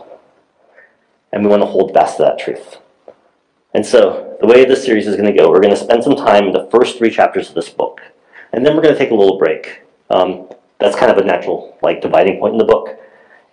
And 1.31 1.43
we 1.43 1.49
want 1.49 1.61
to 1.61 1.67
hold 1.67 1.93
fast 1.93 2.17
to 2.17 2.23
that 2.23 2.39
truth. 2.39 2.77
And 3.73 3.85
so, 3.85 4.37
the 4.41 4.47
way 4.47 4.65
this 4.65 4.83
series 4.83 5.07
is 5.07 5.15
going 5.15 5.31
to 5.31 5.37
go, 5.37 5.49
we're 5.49 5.61
going 5.61 5.75
to 5.75 5.79
spend 5.79 6.03
some 6.03 6.15
time 6.15 6.45
in 6.45 6.53
the 6.53 6.67
first 6.71 6.97
three 6.97 7.11
chapters 7.11 7.49
of 7.49 7.55
this 7.55 7.69
book. 7.69 8.01
And 8.51 8.65
then 8.65 8.75
we're 8.75 8.81
going 8.81 8.95
to 8.95 8.99
take 8.99 9.11
a 9.11 9.15
little 9.15 9.37
break. 9.37 9.81
Um, 10.09 10.49
that's 10.79 10.95
kind 10.95 11.11
of 11.11 11.17
a 11.17 11.23
natural 11.23 11.77
like 11.81 12.01
dividing 12.01 12.39
point 12.39 12.53
in 12.53 12.57
the 12.57 12.65
book. 12.65 12.97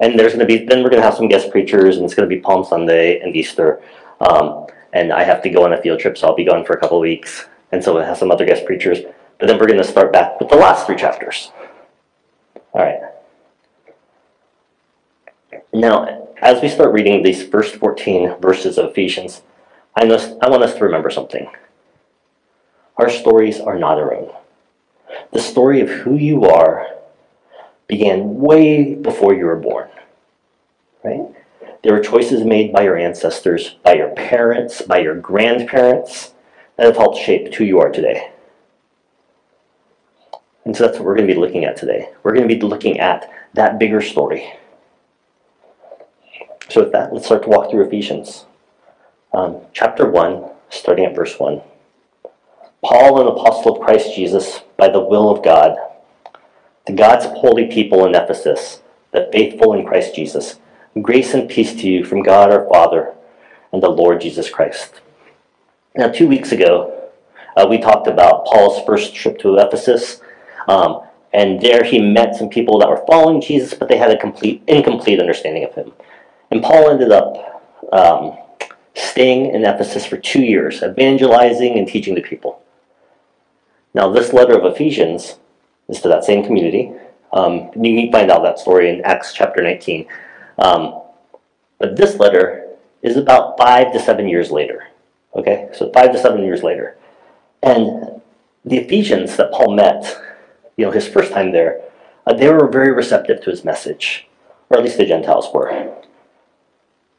And 0.00 0.18
there's 0.18 0.32
going 0.34 0.46
to 0.46 0.58
be 0.58 0.64
then 0.64 0.82
we're 0.82 0.90
going 0.90 1.02
to 1.02 1.06
have 1.06 1.16
some 1.16 1.28
guest 1.28 1.50
preachers, 1.50 1.96
and 1.96 2.04
it's 2.04 2.14
going 2.14 2.28
to 2.28 2.34
be 2.34 2.40
Palm 2.40 2.64
Sunday 2.64 3.20
and 3.20 3.36
Easter. 3.36 3.82
Um, 4.20 4.66
and 4.92 5.12
I 5.12 5.24
have 5.24 5.42
to 5.42 5.50
go 5.50 5.64
on 5.64 5.74
a 5.74 5.82
field 5.82 6.00
trip, 6.00 6.16
so 6.16 6.28
I'll 6.28 6.34
be 6.34 6.44
gone 6.44 6.64
for 6.64 6.72
a 6.72 6.80
couple 6.80 6.98
weeks 7.00 7.46
and 7.72 7.82
so 7.82 7.98
it 7.98 8.06
have 8.06 8.18
some 8.18 8.30
other 8.30 8.46
guest 8.46 8.64
preachers. 8.64 8.98
But 9.38 9.48
then 9.48 9.58
we're 9.58 9.66
going 9.66 9.82
to 9.82 9.84
start 9.84 10.12
back 10.12 10.40
with 10.40 10.48
the 10.48 10.56
last 10.56 10.86
three 10.86 10.96
chapters. 10.96 11.50
All 12.72 12.82
right. 12.82 13.00
Now, 15.72 16.28
as 16.40 16.62
we 16.62 16.68
start 16.68 16.92
reading 16.92 17.22
these 17.22 17.46
first 17.46 17.76
14 17.76 18.40
verses 18.40 18.78
of 18.78 18.90
Ephesians, 18.90 19.42
I, 19.96 20.04
must, 20.04 20.34
I 20.42 20.50
want 20.50 20.62
us 20.62 20.74
to 20.74 20.84
remember 20.84 21.10
something. 21.10 21.50
Our 22.98 23.10
stories 23.10 23.58
are 23.58 23.78
not 23.78 23.98
our 23.98 24.14
own. 24.14 24.32
The 25.32 25.40
story 25.40 25.80
of 25.80 25.88
who 25.88 26.16
you 26.16 26.44
are 26.44 26.86
began 27.88 28.36
way 28.36 28.94
before 28.94 29.34
you 29.34 29.46
were 29.46 29.56
born. 29.56 29.88
Right? 31.02 31.26
There 31.82 31.94
were 31.94 32.02
choices 32.02 32.44
made 32.44 32.72
by 32.72 32.82
your 32.82 32.98
ancestors, 32.98 33.76
by 33.82 33.94
your 33.94 34.10
parents, 34.10 34.82
by 34.82 34.98
your 34.98 35.14
grandparents 35.14 36.34
that 36.76 36.86
have 36.86 36.96
helped 36.96 37.18
shape 37.18 37.54
who 37.54 37.64
you 37.64 37.80
are 37.80 37.90
today. 37.90 38.32
And 40.64 40.76
so 40.76 40.84
that's 40.84 40.98
what 40.98 41.06
we're 41.06 41.14
going 41.14 41.28
to 41.28 41.34
be 41.34 41.40
looking 41.40 41.64
at 41.64 41.76
today. 41.76 42.10
We're 42.22 42.34
going 42.34 42.48
to 42.48 42.54
be 42.54 42.60
looking 42.60 42.98
at 42.98 43.30
that 43.54 43.78
bigger 43.78 44.00
story. 44.00 44.52
So, 46.68 46.82
with 46.82 46.92
that, 46.92 47.12
let's 47.14 47.26
start 47.26 47.44
to 47.44 47.48
walk 47.48 47.70
through 47.70 47.86
Ephesians. 47.86 48.46
Um, 49.36 49.60
chapter 49.74 50.10
1, 50.10 50.44
starting 50.70 51.04
at 51.04 51.14
verse 51.14 51.38
1. 51.38 51.60
Paul, 52.82 53.20
an 53.20 53.26
apostle 53.26 53.76
of 53.76 53.84
Christ 53.84 54.14
Jesus, 54.14 54.60
by 54.78 54.88
the 54.88 54.98
will 54.98 55.28
of 55.28 55.44
God, 55.44 55.76
to 56.86 56.94
God's 56.94 57.26
holy 57.26 57.66
people 57.66 58.06
in 58.06 58.14
Ephesus, 58.14 58.80
the 59.12 59.28
faithful 59.30 59.74
in 59.74 59.84
Christ 59.84 60.14
Jesus, 60.14 60.58
grace 61.02 61.34
and 61.34 61.50
peace 61.50 61.74
to 61.74 61.86
you 61.86 62.02
from 62.02 62.22
God 62.22 62.50
our 62.50 62.66
Father 62.70 63.12
and 63.74 63.82
the 63.82 63.90
Lord 63.90 64.22
Jesus 64.22 64.48
Christ. 64.48 65.02
Now, 65.94 66.08
two 66.08 66.28
weeks 66.28 66.50
ago, 66.50 67.10
uh, 67.58 67.66
we 67.68 67.76
talked 67.76 68.06
about 68.06 68.46
Paul's 68.46 68.86
first 68.86 69.14
trip 69.14 69.38
to 69.40 69.58
Ephesus 69.58 70.22
um, 70.66 71.02
and 71.34 71.60
there 71.60 71.84
he 71.84 72.00
met 72.00 72.36
some 72.36 72.48
people 72.48 72.78
that 72.78 72.88
were 72.88 73.04
following 73.06 73.42
Jesus, 73.42 73.74
but 73.74 73.88
they 73.88 73.98
had 73.98 74.10
a 74.10 74.16
complete, 74.16 74.62
incomplete 74.66 75.20
understanding 75.20 75.62
of 75.64 75.74
him. 75.74 75.92
And 76.50 76.62
Paul 76.62 76.88
ended 76.88 77.12
up 77.12 77.62
um, 77.92 78.38
staying 78.96 79.54
in 79.54 79.64
Ephesus 79.64 80.06
for 80.06 80.16
two 80.16 80.42
years, 80.42 80.82
evangelizing 80.82 81.78
and 81.78 81.86
teaching 81.86 82.14
the 82.14 82.22
people. 82.22 82.62
Now, 83.94 84.10
this 84.10 84.32
letter 84.32 84.58
of 84.58 84.72
Ephesians 84.72 85.36
is 85.88 86.00
to 86.00 86.08
that 86.08 86.24
same 86.24 86.44
community. 86.44 86.92
Um, 87.32 87.70
you 87.76 88.00
can 88.00 88.12
find 88.12 88.30
out 88.30 88.42
that 88.42 88.58
story 88.58 88.88
in 88.88 89.02
Acts 89.04 89.32
chapter 89.32 89.62
19. 89.62 90.06
Um, 90.58 91.02
but 91.78 91.96
this 91.96 92.16
letter 92.18 92.66
is 93.02 93.16
about 93.16 93.58
five 93.58 93.92
to 93.92 94.00
seven 94.00 94.28
years 94.28 94.50
later. 94.50 94.88
Okay, 95.34 95.68
so 95.74 95.90
five 95.92 96.12
to 96.12 96.18
seven 96.18 96.42
years 96.42 96.62
later. 96.62 96.96
And 97.62 98.22
the 98.64 98.78
Ephesians 98.78 99.36
that 99.36 99.52
Paul 99.52 99.74
met 99.74 100.18
you 100.76 100.86
know, 100.86 100.90
his 100.90 101.06
first 101.06 101.32
time 101.32 101.52
there, 101.52 101.82
uh, 102.26 102.32
they 102.32 102.48
were 102.48 102.68
very 102.68 102.92
receptive 102.92 103.42
to 103.42 103.50
his 103.50 103.64
message, 103.64 104.26
or 104.70 104.78
at 104.78 104.84
least 104.84 104.98
the 104.98 105.06
Gentiles 105.06 105.48
were. 105.52 105.94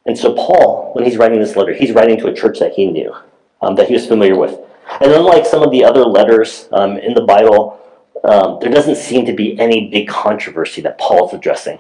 And 0.08 0.18
so 0.18 0.34
Paul, 0.34 0.92
when 0.94 1.04
he's 1.04 1.18
writing 1.18 1.40
this 1.40 1.56
letter, 1.56 1.74
he's 1.74 1.92
writing 1.92 2.18
to 2.20 2.28
a 2.28 2.34
church 2.34 2.60
that 2.60 2.74
he 2.74 2.88
knew, 2.88 3.14
um, 3.62 3.76
that 3.76 3.88
he 3.88 3.94
was 3.94 4.08
familiar 4.08 4.38
with. 4.38 4.58
And 5.02 5.12
unlike 5.12 5.46
some 5.46 5.62
of 5.62 5.72
the 5.72 5.84
other 5.84 6.06
letters 6.06 6.70
um, 6.72 6.98
in 6.98 7.14
the 7.14 7.22
Bible, 7.22 7.80
um, 8.24 8.58
there 8.62 8.72
doesn't 8.72 8.96
seem 8.96 9.26
to 9.26 9.34
be 9.34 9.60
any 9.60 9.90
big 9.90 10.08
controversy 10.08 10.82
that 10.82 10.98
Paul's 10.98 11.34
addressing. 11.34 11.80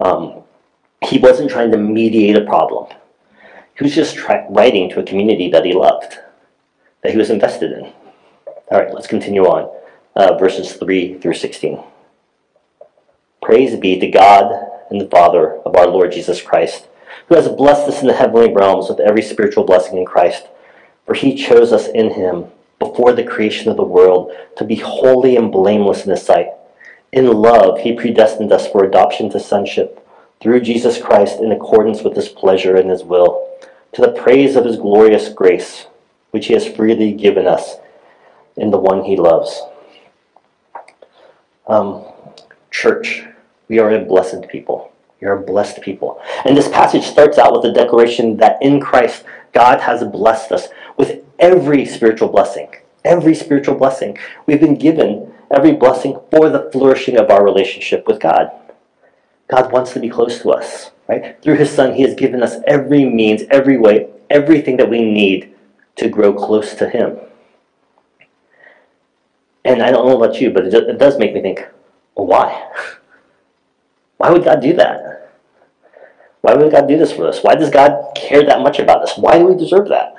Um, 0.00 0.44
he 1.04 1.18
wasn't 1.18 1.50
trying 1.50 1.72
to 1.72 1.76
mediate 1.76 2.36
a 2.36 2.44
problem. 2.44 2.86
He 3.76 3.84
was 3.84 3.94
just 3.94 4.16
try- 4.16 4.46
writing 4.48 4.88
to 4.90 5.00
a 5.00 5.02
community 5.02 5.50
that 5.50 5.64
he 5.64 5.72
loved, 5.72 6.18
that 7.02 7.12
he 7.12 7.18
was 7.18 7.30
invested 7.30 7.72
in. 7.72 7.92
All 8.70 8.78
right, 8.78 8.94
let's 8.94 9.06
continue 9.08 9.44
on 9.44 9.74
uh, 10.14 10.36
verses 10.38 10.74
3 10.74 11.18
through 11.18 11.34
16. 11.34 11.82
Praise 13.42 13.74
be 13.76 13.98
to 13.98 14.06
God 14.06 14.52
and 14.90 15.00
the 15.00 15.08
Father 15.08 15.56
of 15.62 15.74
our 15.74 15.86
Lord 15.86 16.12
Jesus 16.12 16.42
Christ, 16.42 16.86
who 17.28 17.34
has 17.34 17.48
blessed 17.48 17.88
us 17.88 18.00
in 18.00 18.08
the 18.08 18.14
heavenly 18.14 18.52
realms 18.52 18.88
with 18.88 19.00
every 19.00 19.22
spiritual 19.22 19.64
blessing 19.64 19.98
in 19.98 20.04
Christ. 20.04 20.46
For 21.06 21.14
he 21.14 21.34
chose 21.34 21.72
us 21.72 21.88
in 21.88 22.10
him 22.10 22.46
before 22.78 23.12
the 23.12 23.24
creation 23.24 23.70
of 23.70 23.76
the 23.76 23.84
world 23.84 24.32
to 24.56 24.64
be 24.64 24.76
holy 24.76 25.36
and 25.36 25.52
blameless 25.52 26.04
in 26.04 26.10
his 26.10 26.22
sight. 26.22 26.48
In 27.12 27.26
love, 27.26 27.80
he 27.80 27.92
predestined 27.92 28.52
us 28.52 28.68
for 28.68 28.84
adoption 28.84 29.30
to 29.30 29.40
sonship 29.40 30.06
through 30.40 30.60
Jesus 30.60 31.00
Christ 31.00 31.40
in 31.40 31.52
accordance 31.52 32.02
with 32.02 32.16
his 32.16 32.28
pleasure 32.28 32.76
and 32.76 32.88
his 32.88 33.04
will, 33.04 33.46
to 33.92 34.00
the 34.00 34.12
praise 34.12 34.56
of 34.56 34.64
his 34.64 34.76
glorious 34.76 35.28
grace, 35.28 35.86
which 36.30 36.46
he 36.46 36.54
has 36.54 36.66
freely 36.66 37.12
given 37.12 37.46
us 37.46 37.76
in 38.56 38.70
the 38.70 38.78
one 38.78 39.04
he 39.04 39.16
loves. 39.16 39.62
Um, 41.66 42.04
church, 42.70 43.24
we 43.68 43.78
are 43.78 43.90
a 43.90 44.04
blessed 44.04 44.48
people. 44.48 44.89
Are 45.22 45.38
a 45.38 45.40
blessed 45.40 45.82
people. 45.82 46.18
And 46.46 46.56
this 46.56 46.68
passage 46.68 47.04
starts 47.04 47.36
out 47.36 47.52
with 47.52 47.62
the 47.62 47.72
declaration 47.72 48.38
that 48.38 48.60
in 48.62 48.80
Christ, 48.80 49.24
God 49.52 49.80
has 49.80 50.02
blessed 50.02 50.50
us 50.50 50.68
with 50.96 51.22
every 51.38 51.84
spiritual 51.84 52.28
blessing. 52.28 52.74
Every 53.04 53.34
spiritual 53.34 53.74
blessing. 53.74 54.16
We've 54.46 54.60
been 54.60 54.76
given 54.76 55.32
every 55.50 55.72
blessing 55.72 56.18
for 56.30 56.48
the 56.48 56.70
flourishing 56.72 57.18
of 57.18 57.30
our 57.30 57.44
relationship 57.44 58.06
with 58.06 58.18
God. 58.18 58.50
God 59.48 59.70
wants 59.72 59.92
to 59.92 60.00
be 60.00 60.08
close 60.08 60.40
to 60.40 60.52
us, 60.52 60.90
right? 61.06 61.40
Through 61.42 61.56
His 61.56 61.70
Son, 61.70 61.94
He 61.94 62.02
has 62.02 62.14
given 62.14 62.42
us 62.42 62.56
every 62.66 63.04
means, 63.04 63.42
every 63.50 63.76
way, 63.76 64.08
everything 64.30 64.78
that 64.78 64.88
we 64.88 65.02
need 65.04 65.54
to 65.96 66.08
grow 66.08 66.32
close 66.32 66.74
to 66.76 66.88
Him. 66.88 67.18
And 69.64 69.82
I 69.82 69.90
don't 69.90 70.06
know 70.06 70.16
about 70.16 70.40
you, 70.40 70.50
but 70.50 70.66
it, 70.66 70.72
it 70.72 70.98
does 70.98 71.18
make 71.18 71.34
me 71.34 71.42
think, 71.42 71.68
well, 72.14 72.26
why? 72.26 72.70
Why 74.20 74.28
would 74.30 74.44
God 74.44 74.60
do 74.60 74.74
that? 74.74 75.30
Why 76.42 76.54
would 76.54 76.70
God 76.70 76.86
do 76.86 76.98
this 76.98 77.10
for 77.10 77.26
us? 77.26 77.42
Why 77.42 77.54
does 77.54 77.70
God 77.70 78.14
care 78.14 78.44
that 78.44 78.60
much 78.60 78.78
about 78.78 79.02
us? 79.02 79.16
Why 79.16 79.38
do 79.38 79.46
we 79.46 79.54
deserve 79.56 79.88
that? 79.88 80.14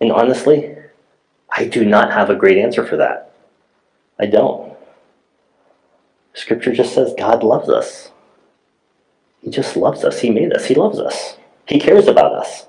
And 0.00 0.10
honestly, 0.10 0.76
I 1.56 1.66
do 1.66 1.84
not 1.84 2.12
have 2.12 2.30
a 2.30 2.34
great 2.34 2.58
answer 2.58 2.84
for 2.84 2.96
that. 2.96 3.32
I 4.18 4.26
don't. 4.26 4.76
Scripture 6.32 6.72
just 6.72 6.94
says 6.94 7.14
God 7.16 7.44
loves 7.44 7.68
us. 7.68 8.10
He 9.40 9.50
just 9.50 9.76
loves 9.76 10.02
us. 10.02 10.18
He 10.18 10.30
made 10.30 10.52
us. 10.52 10.64
He 10.64 10.74
loves 10.74 10.98
us. 10.98 11.36
He 11.66 11.78
cares 11.78 12.08
about 12.08 12.32
us. 12.32 12.66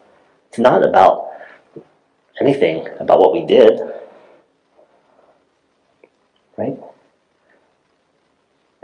It's 0.49 0.59
not 0.59 0.87
about 0.87 1.31
anything 2.39 2.87
about 2.99 3.19
what 3.19 3.33
we 3.33 3.45
did 3.45 3.79
right? 6.57 6.77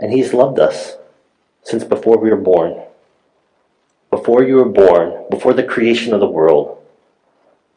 And 0.02 0.12
He's 0.12 0.34
loved 0.34 0.58
us 0.58 0.96
since 1.62 1.84
before 1.84 2.18
we 2.18 2.28
were 2.28 2.36
born. 2.36 2.82
Before 4.10 4.42
you 4.42 4.56
were 4.56 4.68
born, 4.68 5.24
before 5.30 5.54
the 5.54 5.62
creation 5.62 6.12
of 6.12 6.20
the 6.20 6.26
world, 6.26 6.84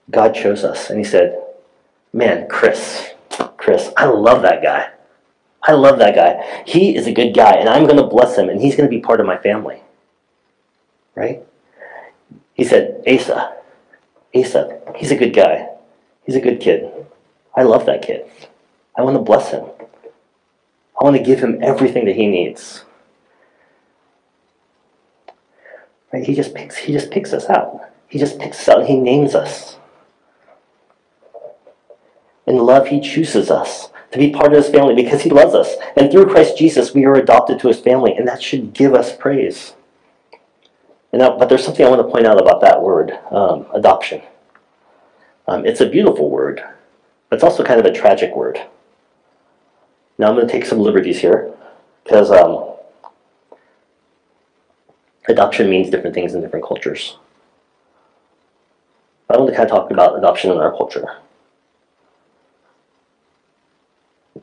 God 0.09 0.35
chose 0.35 0.63
us 0.63 0.89
and 0.89 0.97
He 0.97 1.05
said, 1.05 1.41
Man, 2.11 2.47
Chris, 2.49 3.11
Chris, 3.57 3.91
I 3.95 4.05
love 4.05 4.41
that 4.41 4.63
guy. 4.63 4.89
I 5.61 5.73
love 5.73 5.99
that 5.99 6.15
guy. 6.15 6.63
He 6.65 6.95
is 6.95 7.07
a 7.07 7.11
good 7.11 7.33
guy, 7.33 7.55
and 7.55 7.67
I'm 7.67 7.85
going 7.85 7.97
to 7.97 8.03
bless 8.03 8.37
him, 8.37 8.49
and 8.49 8.61
he's 8.61 8.75
going 8.75 8.89
to 8.89 8.95
be 8.95 9.01
part 9.01 9.19
of 9.19 9.25
my 9.25 9.37
family. 9.37 9.81
Right? 11.15 11.43
He 12.53 12.63
said, 12.63 13.03
Asa, 13.07 13.55
Asa, 14.33 14.79
he's 14.95 15.11
a 15.11 15.15
good 15.15 15.33
guy. 15.33 15.69
He's 16.25 16.35
a 16.35 16.39
good 16.39 16.59
kid. 16.59 16.91
I 17.55 17.63
love 17.63 17.85
that 17.87 18.01
kid. 18.01 18.29
I 18.95 19.01
want 19.01 19.15
to 19.15 19.21
bless 19.21 19.51
him. 19.51 19.65
I 20.99 21.03
want 21.03 21.17
to 21.17 21.23
give 21.23 21.39
him 21.39 21.59
everything 21.61 22.05
that 22.05 22.15
he 22.15 22.27
needs. 22.27 22.83
Right? 26.11 26.25
He 26.25 26.33
just 26.33 26.53
picks 26.53 26.77
he 26.77 26.93
just 26.93 27.11
picks 27.11 27.33
us 27.33 27.49
out. 27.49 27.89
He 28.07 28.19
just 28.19 28.39
picks 28.39 28.59
us 28.61 28.69
out. 28.69 28.85
He 28.85 28.97
names 28.97 29.35
us. 29.35 29.77
In 32.47 32.57
love, 32.57 32.87
he 32.87 33.01
chooses 33.01 33.49
us 33.49 33.89
to 34.11 34.19
be 34.19 34.31
part 34.31 34.53
of 34.53 34.63
his 34.63 34.69
family 34.69 34.95
because 34.95 35.23
he 35.23 35.29
loves 35.29 35.53
us. 35.53 35.75
And 35.97 36.11
through 36.11 36.27
Christ 36.27 36.57
Jesus, 36.57 36.93
we 36.93 37.05
are 37.05 37.15
adopted 37.15 37.59
to 37.59 37.67
his 37.67 37.79
family, 37.79 38.15
and 38.15 38.27
that 38.27 38.41
should 38.41 38.73
give 38.73 38.93
us 38.93 39.15
praise. 39.15 39.73
And 41.11 41.21
but 41.39 41.49
there's 41.49 41.65
something 41.65 41.85
I 41.85 41.89
want 41.89 42.05
to 42.05 42.11
point 42.11 42.27
out 42.27 42.41
about 42.41 42.61
that 42.61 42.81
word, 42.81 43.17
um, 43.31 43.65
adoption. 43.73 44.21
Um, 45.47 45.65
it's 45.65 45.81
a 45.81 45.85
beautiful 45.85 46.29
word, 46.29 46.63
but 47.29 47.35
it's 47.35 47.43
also 47.43 47.63
kind 47.63 47.79
of 47.79 47.85
a 47.85 47.93
tragic 47.93 48.35
word. 48.35 48.59
Now 50.17 50.29
I'm 50.29 50.35
going 50.35 50.47
to 50.47 50.51
take 50.51 50.65
some 50.65 50.79
liberties 50.79 51.19
here 51.19 51.53
because 52.03 52.31
um, 52.31 52.75
adoption 55.27 55.69
means 55.69 55.89
different 55.89 56.15
things 56.15 56.33
in 56.33 56.41
different 56.41 56.65
cultures. 56.65 57.17
I 59.29 59.37
want 59.37 59.49
to 59.49 59.55
kind 59.55 59.69
of 59.69 59.75
talk 59.75 59.91
about 59.91 60.17
adoption 60.17 60.51
in 60.51 60.57
our 60.57 60.71
culture. 60.71 61.17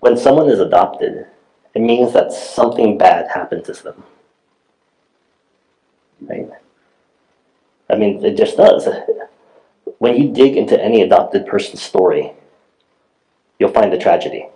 When 0.01 0.17
someone 0.17 0.51
is 0.51 0.59
adopted, 0.59 1.27
it 1.75 1.81
means 1.81 2.13
that 2.13 2.33
something 2.33 2.99
bad 2.99 3.31
happened 3.31 3.65
to 3.67 3.73
them. 3.73 4.03
Right? 6.21 6.51
I 7.89 7.95
mean, 7.95 8.25
it 8.25 8.37
just 8.37 8.57
does. 8.57 8.89
When 9.99 10.17
you 10.17 10.33
dig 10.33 10.57
into 10.57 10.83
any 10.83 11.03
adopted 11.03 11.47
person's 11.47 11.83
story, 11.83 12.33
you'll 13.59 13.71
find 13.71 13.93
the 13.93 13.99
tragedy 13.99 14.49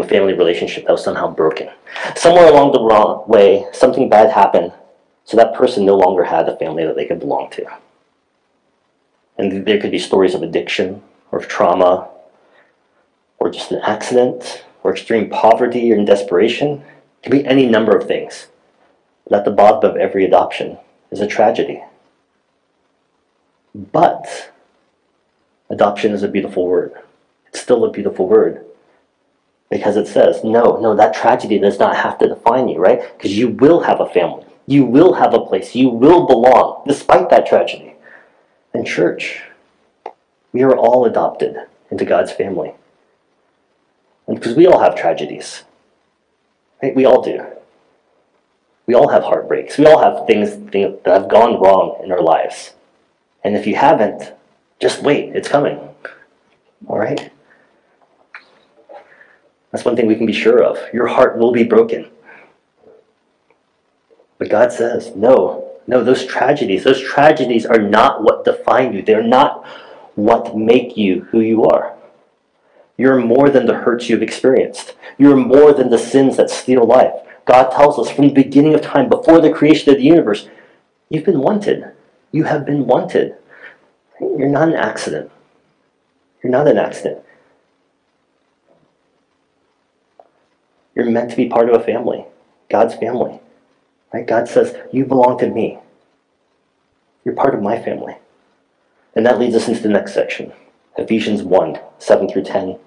a 0.00 0.06
family 0.06 0.34
relationship 0.34 0.86
that 0.86 0.92
was 0.92 1.04
somehow 1.04 1.28
broken. 1.28 1.68
Somewhere 2.16 2.48
along 2.48 2.72
the 2.72 2.82
wrong 2.82 3.24
way, 3.26 3.66
something 3.72 4.08
bad 4.08 4.30
happened, 4.30 4.72
so 5.24 5.36
that 5.36 5.54
person 5.54 5.84
no 5.84 5.96
longer 5.96 6.24
had 6.24 6.48
a 6.48 6.56
family 6.56 6.84
that 6.84 6.96
they 6.96 7.06
could 7.06 7.20
belong 7.20 7.50
to. 7.50 7.66
And 9.36 9.66
there 9.66 9.80
could 9.80 9.90
be 9.90 9.98
stories 9.98 10.34
of 10.34 10.42
addiction, 10.42 11.02
or 11.30 11.38
of 11.38 11.48
trauma, 11.48 12.08
or 13.38 13.50
just 13.50 13.70
an 13.70 13.80
accident, 13.82 14.64
or 14.82 14.92
extreme 14.92 15.30
poverty 15.30 15.92
or 15.92 16.04
desperation. 16.04 16.82
It 16.82 17.22
could 17.22 17.32
be 17.32 17.46
any 17.46 17.66
number 17.66 17.96
of 17.96 18.06
things. 18.06 18.48
But 19.24 19.38
at 19.38 19.44
the 19.44 19.50
bottom 19.50 19.90
of 19.90 19.96
every 19.96 20.24
adoption 20.24 20.78
is 21.10 21.20
a 21.20 21.26
tragedy. 21.26 21.82
But 23.74 24.50
adoption 25.70 26.12
is 26.12 26.22
a 26.22 26.28
beautiful 26.28 26.66
word. 26.66 26.94
It's 27.46 27.60
still 27.60 27.84
a 27.84 27.90
beautiful 27.90 28.26
word 28.26 28.64
because 29.70 29.96
it 29.96 30.06
says, 30.06 30.42
no, 30.42 30.78
no, 30.80 30.94
that 30.96 31.14
tragedy 31.14 31.58
does 31.58 31.78
not 31.78 31.96
have 31.96 32.18
to 32.18 32.28
define 32.28 32.68
you, 32.68 32.78
right? 32.78 33.00
Because 33.16 33.36
you 33.36 33.48
will 33.48 33.80
have 33.80 34.00
a 34.00 34.08
family. 34.08 34.44
You 34.66 34.84
will 34.84 35.14
have 35.14 35.34
a 35.34 35.44
place. 35.44 35.74
You 35.74 35.88
will 35.88 36.26
belong 36.26 36.82
despite 36.86 37.30
that 37.30 37.46
tragedy. 37.46 37.94
And, 38.72 38.86
church, 38.86 39.42
we 40.52 40.62
are 40.62 40.76
all 40.76 41.04
adopted 41.04 41.56
into 41.90 42.04
God's 42.04 42.32
family. 42.32 42.74
And 44.26 44.38
because 44.38 44.54
we 44.54 44.66
all 44.66 44.80
have 44.80 44.94
tragedies, 44.94 45.64
right? 46.82 46.94
We 46.94 47.04
all 47.04 47.22
do. 47.22 47.46
We 48.86 48.94
all 48.94 49.08
have 49.08 49.22
heartbreaks. 49.22 49.76
We 49.76 49.86
all 49.86 50.02
have 50.02 50.26
things 50.26 50.56
that 50.72 51.00
have 51.04 51.28
gone 51.28 51.60
wrong 51.60 52.00
in 52.02 52.12
our 52.12 52.22
lives. 52.22 52.74
And 53.44 53.54
if 53.54 53.66
you 53.66 53.76
haven't, 53.76 54.32
just 54.80 55.02
wait, 55.02 55.34
it's 55.34 55.48
coming. 55.48 55.78
All 56.86 56.98
right? 56.98 57.30
That's 59.70 59.84
one 59.84 59.96
thing 59.96 60.06
we 60.06 60.16
can 60.16 60.26
be 60.26 60.32
sure 60.32 60.62
of. 60.62 60.78
Your 60.92 61.08
heart 61.08 61.38
will 61.38 61.52
be 61.52 61.64
broken. 61.64 62.10
But 64.38 64.50
God 64.50 64.72
says, 64.72 65.14
no, 65.14 65.72
no, 65.86 66.04
those 66.04 66.24
tragedies, 66.24 66.84
those 66.84 67.00
tragedies 67.00 67.66
are 67.66 67.78
not 67.80 68.22
what 68.22 68.44
define 68.44 68.92
you. 68.92 69.02
They're 69.02 69.22
not 69.22 69.66
what 70.14 70.56
make 70.56 70.96
you 70.96 71.24
who 71.30 71.40
you 71.40 71.64
are. 71.64 71.96
You're 72.96 73.18
more 73.18 73.48
than 73.48 73.66
the 73.66 73.74
hurts 73.74 74.08
you've 74.08 74.22
experienced. 74.22 74.94
You're 75.18 75.36
more 75.36 75.72
than 75.72 75.90
the 75.90 75.98
sins 75.98 76.36
that 76.36 76.50
steal 76.50 76.84
life. 76.84 77.12
God 77.44 77.70
tells 77.70 77.98
us 77.98 78.10
from 78.10 78.28
the 78.28 78.34
beginning 78.34 78.74
of 78.74 78.82
time, 78.82 79.08
before 79.08 79.40
the 79.40 79.52
creation 79.52 79.90
of 79.90 79.96
the 79.96 80.04
universe, 80.04 80.48
you've 81.08 81.24
been 81.24 81.40
wanted. 81.40 81.92
You 82.32 82.44
have 82.44 82.66
been 82.66 82.86
wanted. 82.86 83.36
You're 84.20 84.48
not 84.48 84.68
an 84.68 84.74
accident. 84.74 85.30
You're 86.42 86.52
not 86.52 86.68
an 86.68 86.76
accident. 86.76 87.22
You're 90.98 91.08
meant 91.08 91.30
to 91.30 91.36
be 91.36 91.48
part 91.48 91.70
of 91.70 91.80
a 91.80 91.84
family, 91.84 92.24
God's 92.68 92.96
family. 92.96 93.38
Right? 94.12 94.26
God 94.26 94.48
says, 94.48 94.76
You 94.92 95.04
belong 95.04 95.38
to 95.38 95.48
me. 95.48 95.78
You're 97.24 97.36
part 97.36 97.54
of 97.54 97.62
my 97.62 97.80
family. 97.80 98.16
And 99.14 99.24
that 99.24 99.38
leads 99.38 99.54
us 99.54 99.68
into 99.68 99.80
the 99.80 99.88
next 99.88 100.12
section 100.12 100.52
Ephesians 100.98 101.44
1 101.44 101.78
7 102.00 102.28
through 102.28 102.42
10. 102.42 102.78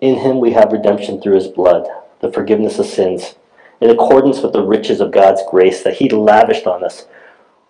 In 0.00 0.16
him 0.16 0.40
we 0.40 0.52
have 0.52 0.72
redemption 0.72 1.20
through 1.20 1.36
his 1.36 1.46
blood, 1.46 1.86
the 2.20 2.32
forgiveness 2.32 2.80
of 2.80 2.86
sins, 2.86 3.36
in 3.80 3.88
accordance 3.88 4.40
with 4.40 4.52
the 4.52 4.66
riches 4.66 5.00
of 5.00 5.12
God's 5.12 5.42
grace 5.48 5.84
that 5.84 5.98
he 5.98 6.08
lavished 6.08 6.66
on 6.66 6.82
us. 6.82 7.06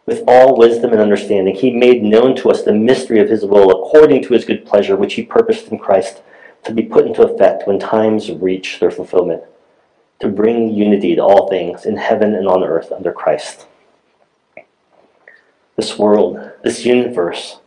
With 0.07 0.25
all 0.27 0.57
wisdom 0.57 0.93
and 0.93 1.01
understanding, 1.01 1.55
he 1.55 1.71
made 1.71 2.03
known 2.03 2.37
to 2.37 2.51
us 2.51 2.63
the 2.63 2.73
mystery 2.73 3.21
of 3.21 3.29
his 3.29 3.45
will 3.45 3.71
according 3.71 4.23
to 4.23 4.33
his 4.33 4.47
good 4.47 4.65
pleasure, 4.65 4.97
which 4.97 5.15
he 5.15 5.23
purposed 5.23 5.69
in 5.69 5.79
Christ 5.79 6.23
to 6.65 6.73
be 6.73 6.83
put 6.83 7.07
into 7.07 7.23
effect 7.23 7.67
when 7.67 7.79
times 7.79 8.31
reach 8.31 8.81
their 8.81 8.91
fulfillment, 8.91 9.43
to 10.21 10.29
bring 10.29 10.73
unity 10.73 11.15
to 11.15 11.23
all 11.23 11.49
things 11.49 11.85
in 11.85 11.97
heaven 11.97 12.35
and 12.35 12.49
on 12.49 12.65
earth 12.65 12.91
under 12.91 13.13
Christ. 13.13 13.67
This 15.77 15.99
world, 15.99 16.53
this 16.63 16.85
universe, 16.85 17.59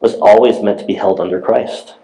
was 0.00 0.14
always 0.14 0.60
meant 0.60 0.78
to 0.80 0.84
be 0.84 0.94
held 0.94 1.20
under 1.20 1.40
Christ. 1.40 1.94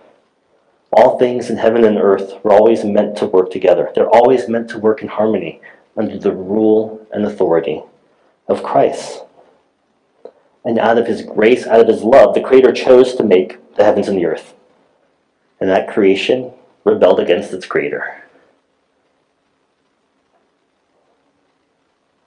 All 0.92 1.18
things 1.18 1.50
in 1.50 1.56
heaven 1.56 1.84
and 1.84 1.99
earth 1.99 2.42
were 2.42 2.52
always 2.52 2.84
meant 2.84 3.16
to 3.18 3.26
work 3.26 3.50
together. 3.50 3.90
They're 3.94 4.08
always 4.08 4.49
meant 4.49 4.70
to 4.70 4.78
work 4.78 5.02
in 5.02 5.08
harmony 5.08 5.61
under 5.96 6.18
the 6.18 6.32
rule 6.32 7.06
and 7.12 7.25
authority 7.25 7.82
of 8.49 8.62
Christ. 8.62 9.25
And 10.64 10.78
out 10.78 10.99
of 10.99 11.06
his 11.06 11.22
grace, 11.22 11.66
out 11.66 11.80
of 11.80 11.88
his 11.88 12.02
love, 12.02 12.34
the 12.34 12.40
Creator 12.40 12.72
chose 12.72 13.14
to 13.16 13.25
make 13.25 13.58
the 13.75 13.84
heavens 13.84 14.08
and 14.08 14.16
the 14.16 14.26
earth 14.26 14.54
and 15.62 15.70
that 15.70 15.86
creation 15.86 16.52
rebelled 16.82 17.20
against 17.20 17.52
its 17.52 17.66
creator. 17.66 18.25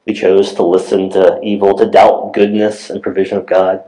We 0.06 0.14
chose 0.14 0.54
to 0.54 0.64
listen 0.64 1.10
to 1.10 1.42
evil, 1.44 1.78
to 1.78 1.86
doubt 1.86 2.32
goodness 2.34 2.90
and 2.90 3.04
provision 3.04 3.38
of 3.38 3.46
God. 3.46 3.84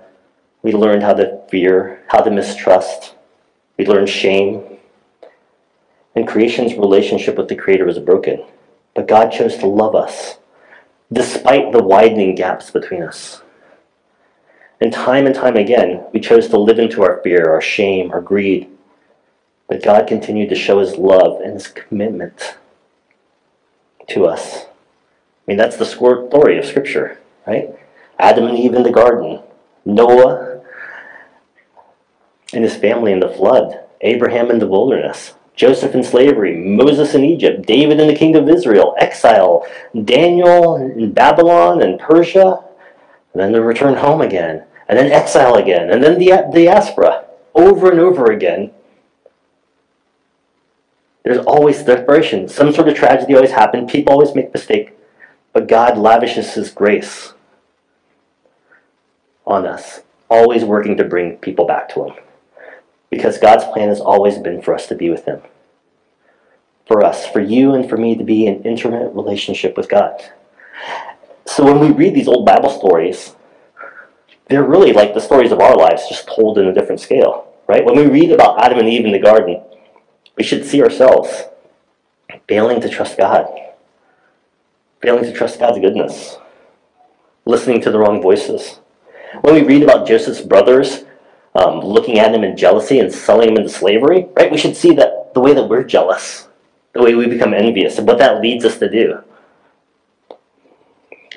We 0.63 0.73
learned 0.73 1.01
how 1.01 1.13
to 1.13 1.39
fear, 1.47 2.03
how 2.09 2.19
to 2.23 2.29
mistrust. 2.29 3.15
We 3.77 3.85
learned 3.85 4.09
shame. 4.09 4.63
And 6.13 6.27
creation's 6.27 6.73
relationship 6.73 7.37
with 7.37 7.47
the 7.47 7.55
Creator 7.55 7.85
was 7.85 7.99
broken. 7.99 8.43
But 8.95 9.07
God 9.07 9.29
chose 9.29 9.55
to 9.59 9.67
love 9.67 9.95
us, 9.95 10.39
despite 11.13 11.71
the 11.71 11.83
widening 11.83 12.35
gaps 12.35 12.69
between 12.69 13.01
us. 13.01 13.41
And 14.81 14.91
time 14.91 15.25
and 15.25 15.33
time 15.33 15.55
again, 15.55 16.03
we 16.11 16.19
chose 16.19 16.49
to 16.49 16.57
live 16.57 16.79
into 16.79 17.01
our 17.01 17.21
fear, 17.23 17.49
our 17.49 17.61
shame, 17.61 18.11
our 18.11 18.19
greed, 18.19 18.76
but 19.67 19.83
God 19.83 20.07
continued 20.07 20.49
to 20.49 20.55
show 20.55 20.79
his 20.79 20.95
love 20.95 21.41
and 21.41 21.53
his 21.53 21.67
commitment 21.67 22.57
to 24.09 24.25
us. 24.25 24.65
I 24.65 25.51
mean, 25.51 25.57
that's 25.57 25.77
the 25.77 25.85
story 25.85 26.57
of 26.57 26.65
Scripture, 26.65 27.19
right? 27.45 27.69
Adam 28.19 28.45
and 28.45 28.57
Eve 28.57 28.73
in 28.73 28.83
the 28.83 28.91
garden, 28.91 29.41
Noah 29.85 30.61
and 32.53 32.63
his 32.63 32.75
family 32.75 33.11
in 33.11 33.19
the 33.19 33.29
flood, 33.29 33.81
Abraham 34.01 34.49
in 34.49 34.59
the 34.59 34.67
wilderness, 34.67 35.33
Joseph 35.55 35.95
in 35.95 36.03
slavery, 36.03 36.55
Moses 36.55 37.13
in 37.13 37.23
Egypt, 37.23 37.65
David 37.65 37.99
in 37.99 38.07
the 38.07 38.15
kingdom 38.15 38.43
of 38.43 38.55
Israel, 38.55 38.95
exile, 38.99 39.65
Daniel 40.05 40.75
in 40.75 41.11
Babylon 41.11 41.81
and 41.81 41.99
Persia, 41.99 42.63
and 43.33 43.41
then 43.41 43.51
the 43.51 43.61
return 43.61 43.95
home 43.95 44.21
again, 44.21 44.63
and 44.87 44.97
then 44.97 45.11
exile 45.11 45.55
again, 45.55 45.89
and 45.89 46.03
then 46.03 46.17
the 46.19 46.27
diaspora, 46.53 47.25
over 47.53 47.91
and 47.91 47.99
over 47.99 48.31
again. 48.31 48.71
There's 51.27 51.45
always 51.45 51.83
separation. 51.83 52.47
Some 52.47 52.71
sort 52.71 52.87
of 52.87 52.95
tragedy 52.95 53.35
always 53.35 53.51
happens. 53.51 53.91
People 53.91 54.13
always 54.13 54.33
make 54.33 54.53
mistakes. 54.53 54.93
But 55.51 55.67
God 55.67 55.97
lavishes 55.97 56.53
His 56.53 56.71
grace 56.71 57.33
on 59.45 59.65
us, 59.65 60.03
always 60.29 60.63
working 60.63 60.95
to 60.95 61.03
bring 61.03 61.35
people 61.35 61.67
back 61.67 61.89
to 61.89 62.05
Him. 62.05 62.13
Because 63.09 63.39
God's 63.39 63.65
plan 63.65 63.89
has 63.89 63.99
always 63.99 64.37
been 64.37 64.61
for 64.61 64.73
us 64.73 64.87
to 64.87 64.95
be 64.95 65.09
with 65.09 65.25
Him. 65.25 65.41
For 66.85 67.03
us, 67.03 67.27
for 67.27 67.41
you 67.41 67.73
and 67.73 67.89
for 67.89 67.97
me 67.97 68.15
to 68.15 68.23
be 68.23 68.47
in 68.47 68.63
intimate 68.63 69.13
relationship 69.13 69.75
with 69.75 69.89
God. 69.89 70.31
So 71.43 71.65
when 71.65 71.79
we 71.79 71.91
read 71.91 72.15
these 72.15 72.29
old 72.29 72.45
Bible 72.45 72.69
stories, 72.69 73.35
they're 74.47 74.63
really 74.63 74.93
like 74.93 75.13
the 75.13 75.19
stories 75.19 75.51
of 75.51 75.59
our 75.59 75.75
lives, 75.75 76.07
just 76.07 76.25
told 76.25 76.57
in 76.57 76.67
a 76.67 76.73
different 76.73 77.01
scale, 77.01 77.53
right? 77.67 77.83
When 77.83 77.97
we 77.97 78.07
read 78.07 78.31
about 78.31 78.63
Adam 78.63 78.79
and 78.79 78.87
Eve 78.87 79.03
in 79.03 79.11
the 79.11 79.19
garden, 79.19 79.61
we 80.37 80.43
should 80.43 80.65
see 80.65 80.81
ourselves 80.81 81.45
failing 82.47 82.79
to 82.81 82.89
trust 82.89 83.17
God, 83.17 83.47
failing 85.01 85.23
to 85.23 85.33
trust 85.33 85.59
God's 85.59 85.79
goodness, 85.79 86.37
listening 87.45 87.81
to 87.81 87.91
the 87.91 87.99
wrong 87.99 88.21
voices. 88.21 88.79
When 89.41 89.55
we 89.55 89.63
read 89.63 89.83
about 89.83 90.07
Joseph's 90.07 90.41
brothers 90.41 91.03
um, 91.55 91.79
looking 91.79 92.19
at 92.19 92.33
him 92.33 92.43
in 92.43 92.55
jealousy 92.55 92.99
and 92.99 93.11
selling 93.11 93.49
him 93.49 93.57
into 93.57 93.69
slavery, 93.69 94.27
right, 94.37 94.51
we 94.51 94.57
should 94.57 94.77
see 94.77 94.93
that 94.95 95.33
the 95.33 95.39
way 95.39 95.53
that 95.53 95.67
we're 95.67 95.83
jealous, 95.83 96.47
the 96.93 97.01
way 97.01 97.15
we 97.15 97.27
become 97.27 97.53
envious, 97.53 97.97
and 97.97 98.07
what 98.07 98.19
that 98.19 98.41
leads 98.41 98.63
us 98.63 98.77
to 98.77 98.89
do. 98.89 99.23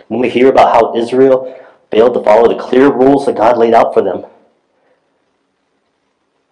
When 0.09 0.21
we 0.21 0.29
hear 0.29 0.49
about 0.49 0.75
how 0.75 0.95
Israel 0.95 1.57
failed 1.91 2.15
to 2.15 2.23
follow 2.23 2.49
the 2.49 2.63
clear 2.63 2.91
rules 2.93 3.27
that 3.27 3.37
God 3.37 3.57
laid 3.57 3.75
out 3.75 3.95
for 3.95 4.03
them, 4.03 4.27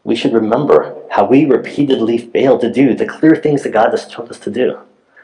we 0.02 0.16
should 0.16 0.32
remember 0.32 0.97
how 1.10 1.24
we 1.24 1.44
repeatedly 1.44 2.18
fail 2.18 2.58
to 2.58 2.72
do 2.72 2.94
the 2.94 3.06
clear 3.06 3.34
things 3.34 3.62
that 3.62 3.72
God 3.72 3.90
has 3.90 4.06
told 4.06 4.30
us 4.30 4.38
to 4.40 4.50
do, 4.50 4.78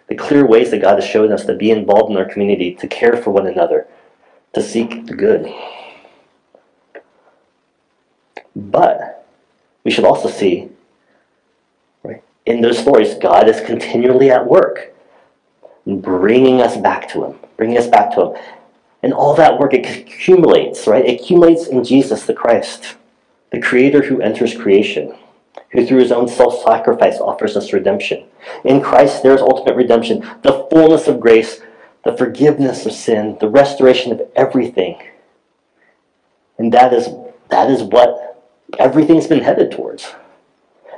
the 0.08 0.14
clear 0.14 0.46
ways 0.46 0.70
that 0.70 0.82
God 0.82 1.00
has 1.00 1.08
shown 1.08 1.32
us 1.32 1.44
to 1.44 1.54
be 1.54 1.70
involved 1.70 2.10
in 2.10 2.16
our 2.16 2.24
community, 2.24 2.74
to 2.76 2.86
care 2.86 3.16
for 3.16 3.30
one 3.30 3.46
another, 3.46 3.86
to 4.54 4.62
seek 4.62 5.06
the 5.06 5.14
good. 5.14 5.52
But 8.56 9.26
we 9.82 9.90
should 9.90 10.04
also 10.04 10.28
see, 10.28 10.68
right, 12.02 12.22
in 12.46 12.60
those 12.60 12.78
stories, 12.78 13.14
God 13.14 13.48
is 13.48 13.60
continually 13.60 14.30
at 14.30 14.46
work, 14.46 14.94
bringing 15.86 16.60
us 16.62 16.76
back 16.76 17.08
to 17.10 17.24
Him, 17.24 17.38
bringing 17.56 17.78
us 17.78 17.88
back 17.88 18.14
to 18.14 18.26
Him. 18.26 18.42
And 19.02 19.12
all 19.12 19.34
that 19.34 19.58
work 19.58 19.74
accumulates, 19.74 20.86
right? 20.86 21.04
It 21.04 21.20
accumulates 21.20 21.66
in 21.66 21.84
Jesus 21.84 22.24
the 22.24 22.32
Christ 22.32 22.96
the 23.54 23.60
Creator 23.60 24.02
who 24.02 24.20
enters 24.20 24.56
creation, 24.56 25.14
who 25.70 25.86
through 25.86 26.00
his 26.00 26.12
own 26.12 26.28
self 26.28 26.62
sacrifice 26.62 27.18
offers 27.18 27.56
us 27.56 27.72
redemption. 27.72 28.24
In 28.64 28.80
Christ, 28.80 29.22
there 29.22 29.34
is 29.34 29.40
ultimate 29.40 29.76
redemption, 29.76 30.20
the 30.42 30.66
fullness 30.70 31.08
of 31.08 31.20
grace, 31.20 31.60
the 32.04 32.16
forgiveness 32.16 32.86
of 32.86 32.92
sin, 32.92 33.36
the 33.40 33.48
restoration 33.48 34.12
of 34.12 34.22
everything. 34.36 35.02
And 36.58 36.72
that 36.72 36.92
is, 36.92 37.08
that 37.50 37.70
is 37.70 37.82
what 37.82 38.42
everything's 38.78 39.26
been 39.26 39.42
headed 39.42 39.72
towards. 39.72 40.12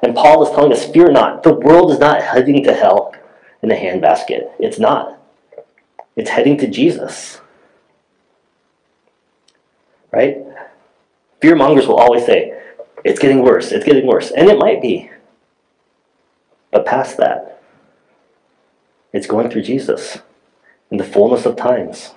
And 0.02 0.14
Paul 0.14 0.42
is 0.42 0.50
telling 0.50 0.72
us, 0.72 0.84
fear 0.84 1.10
not. 1.10 1.42
The 1.42 1.54
world 1.54 1.90
is 1.90 1.98
not 1.98 2.22
heading 2.22 2.62
to 2.64 2.74
hell 2.74 3.14
in 3.62 3.70
a 3.70 3.74
handbasket. 3.74 4.50
It's 4.58 4.78
not. 4.78 5.18
It's 6.16 6.30
heading 6.30 6.58
to 6.58 6.66
Jesus. 6.66 7.40
Right? 10.12 10.38
Fear 11.40 11.56
mongers 11.56 11.86
will 11.86 11.96
always 11.96 12.24
say, 12.24 12.55
it's 13.06 13.20
getting 13.20 13.42
worse, 13.42 13.70
it's 13.70 13.84
getting 13.84 14.06
worse. 14.06 14.32
And 14.32 14.48
it 14.48 14.58
might 14.58 14.82
be. 14.82 15.10
But 16.72 16.84
past 16.84 17.16
that, 17.18 17.62
it's 19.12 19.28
going 19.28 19.48
through 19.48 19.62
Jesus. 19.62 20.18
In 20.90 20.98
the 20.98 21.04
fullness 21.04 21.46
of 21.46 21.56
times, 21.56 22.14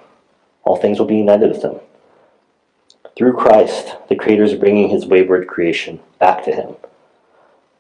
all 0.64 0.78
things 0.78 1.00
will 1.00 1.06
be 1.06 1.18
united 1.18 1.52
with 1.52 1.64
him. 1.64 1.80
Through 3.16 3.34
Christ, 3.34 3.98
the 4.10 4.16
Creator 4.16 4.44
is 4.44 4.56
bringing 4.56 4.90
his 4.90 5.06
wayward 5.06 5.48
creation 5.48 6.00
back 6.20 6.44
to 6.46 6.52
him. 6.52 6.76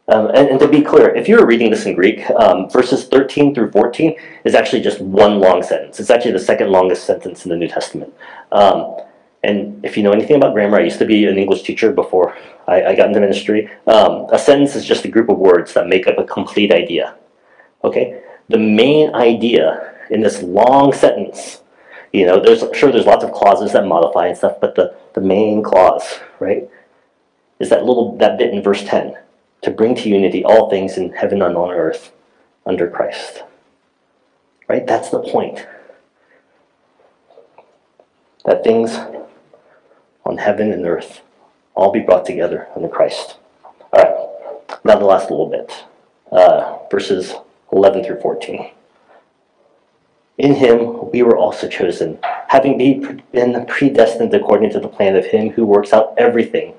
Um, 0.08 0.28
and, 0.28 0.50
and, 0.50 0.60
to 0.60 0.67
be 0.67 0.82
clear, 0.82 1.13
if 1.15 1.28
you 1.28 1.38
were 1.38 1.45
reading 1.45 1.69
this 1.69 1.86
in 1.86 1.93
Greek, 1.93 2.28
um, 2.32 2.69
verses 2.69 3.06
13 3.06 3.54
through 3.54 3.72
14 3.72 4.15
is 4.43 4.56
actually 4.56 4.82
just 4.82 5.00
one 5.02 5.39
long 5.39 5.62
sentence. 5.62 6.00
It's 6.00 6.10
actually 6.10 6.32
the 6.32 6.39
second 6.39 6.72
longest 6.72 7.06
sentence 7.06 7.45
in 7.45 7.50
the 7.50 7.56
New 7.56 7.67
Testament. 7.67 8.13
Um, 8.52 8.98
and 9.43 9.84
if 9.86 9.95
you 9.95 10.04
know 10.04 10.12
anything 10.12 10.36
about 10.36 10.54
grammar, 10.54 10.80
I 10.80 10.84
used 10.84 10.99
to 10.99 11.06
be 11.06 11.25
an 11.25 11.38
English 11.38 11.63
teacher 11.63 11.91
before 11.91 12.36
I, 12.67 12.84
I 12.84 12.95
got 12.95 13.08
into 13.08 13.21
ministry. 13.21 13.69
Um, 13.88 14.28
a 14.32 14.38
sentence 14.39 14.75
is 14.75 14.86
just 14.86 15.06
a 15.06 15.08
group 15.08 15.30
of 15.30 15.38
words 15.38 15.73
that 15.73 15.88
make 15.88 16.08
up 16.08 16.17
a 16.17 16.25
complete 16.25 16.73
idea. 16.73 17.15
Okay? 17.84 18.21
The 18.49 18.58
main 18.58 19.15
idea 19.15 19.95
in 20.10 20.21
this 20.21 20.41
long 20.41 20.91
sentence, 20.91 21.62
you 22.12 22.25
know, 22.25 22.39
there's 22.39 22.63
sure 22.78 22.91
there's 22.91 23.06
lots 23.06 23.23
of 23.23 23.32
clauses 23.32 23.71
that 23.73 23.86
modify 23.86 24.28
and 24.28 24.38
stuff, 24.38 24.58
but 24.60 24.75
the, 24.75 24.95
the 25.13 25.21
main 25.21 25.63
clause, 25.63 26.19
right, 26.39 26.69
is 27.60 27.69
that 27.69 27.86
little 27.86 28.17
that 28.17 28.38
bit 28.38 28.54
in 28.54 28.62
verse 28.62 28.84
10 28.84 29.15
to 29.62 29.71
bring 29.71 29.95
to 29.95 30.10
unity 30.10 30.43
all 30.43 30.69
things 30.69 30.97
in 30.97 31.12
heaven 31.13 31.41
and 31.41 31.56
on 31.56 31.71
earth 31.71 32.12
under 32.65 32.89
Christ. 32.89 33.43
Right? 34.67 34.86
That's 34.86 35.10
the 35.10 35.19
point. 35.19 35.65
That 38.45 38.63
things 38.63 38.97
on 40.30 40.38
heaven 40.38 40.72
and 40.72 40.86
earth 40.86 41.22
all 41.74 41.92
be 41.92 42.00
brought 42.00 42.24
together 42.24 42.68
under 42.76 42.88
Christ. 42.88 43.38
All 43.92 44.04
right, 44.04 44.80
now 44.86 44.96
the 45.00 45.06
last 45.06 45.32
little 45.32 45.50
bit, 45.50 45.86
uh, 46.32 46.78
verses 46.92 47.34
11 47.74 48.04
through 48.04 48.22
14. 48.22 48.70
In 50.38 50.54
him 50.54 51.10
we 51.12 51.24
were 51.24 51.36
also 51.36 51.68
chosen, 51.68 52.20
having 52.48 52.78
been 52.78 53.65
predestined 53.65 54.34
according 54.36 54.70
to 54.72 54.80
the 54.80 54.88
plan 54.88 55.15
of 55.15 55.26
him 55.26 55.50
who 55.50 55.65
works 55.65 55.94
out 55.94 56.13
everything 56.18 56.76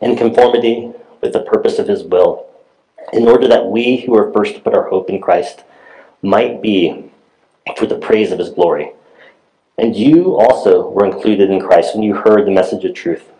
in 0.00 0.16
conformity 0.16 0.90
with 1.20 1.32
the 1.32 1.44
purpose 1.44 1.78
of 1.78 1.86
his 1.86 2.02
will, 2.02 2.46
in 3.12 3.28
order 3.28 3.46
that 3.46 3.66
we 3.66 3.98
who 3.98 4.12
were 4.12 4.32
first 4.32 4.56
to 4.56 4.60
put 4.60 4.74
our 4.74 4.88
hope 4.88 5.08
in 5.08 5.20
Christ 5.20 5.62
might 6.22 6.60
be 6.60 7.08
for 7.76 7.86
the 7.86 7.98
praise 7.98 8.32
of 8.32 8.40
his 8.40 8.50
glory. 8.50 8.90
And 9.78 9.96
you 9.96 10.36
also 10.36 10.88
were 10.90 11.06
included 11.06 11.50
in 11.50 11.60
Christ 11.60 11.94
when 11.94 12.02
you 12.02 12.14
heard 12.14 12.46
the 12.46 12.50
message 12.50 12.84
of 12.84 12.94
truth, 12.94 13.30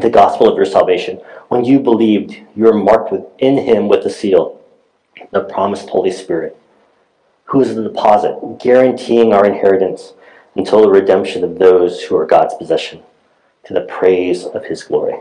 the 0.00 0.10
gospel 0.10 0.48
of 0.48 0.56
your 0.56 0.66
salvation. 0.66 1.20
When 1.48 1.64
you 1.64 1.78
believed, 1.78 2.40
you 2.56 2.64
were 2.64 2.74
marked 2.74 3.12
within 3.12 3.58
him 3.58 3.88
with 3.88 4.02
the 4.02 4.10
seal, 4.10 4.60
the 5.30 5.40
promised 5.40 5.88
Holy 5.88 6.10
Spirit, 6.10 6.56
who 7.44 7.60
is 7.60 7.74
the 7.74 7.82
deposit, 7.82 8.58
guaranteeing 8.58 9.32
our 9.32 9.46
inheritance 9.46 10.14
until 10.56 10.82
the 10.82 10.90
redemption 10.90 11.44
of 11.44 11.58
those 11.58 12.02
who 12.02 12.16
are 12.16 12.26
God's 12.26 12.54
possession, 12.54 13.02
to 13.64 13.74
the 13.74 13.82
praise 13.82 14.44
of 14.44 14.64
his 14.66 14.82
glory. 14.82 15.18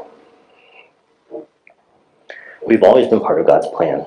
We've 2.65 2.84
always 2.84 3.08
been 3.08 3.19
part 3.19 3.39
of 3.39 3.48
God's 3.48 3.67
plan. 3.67 4.06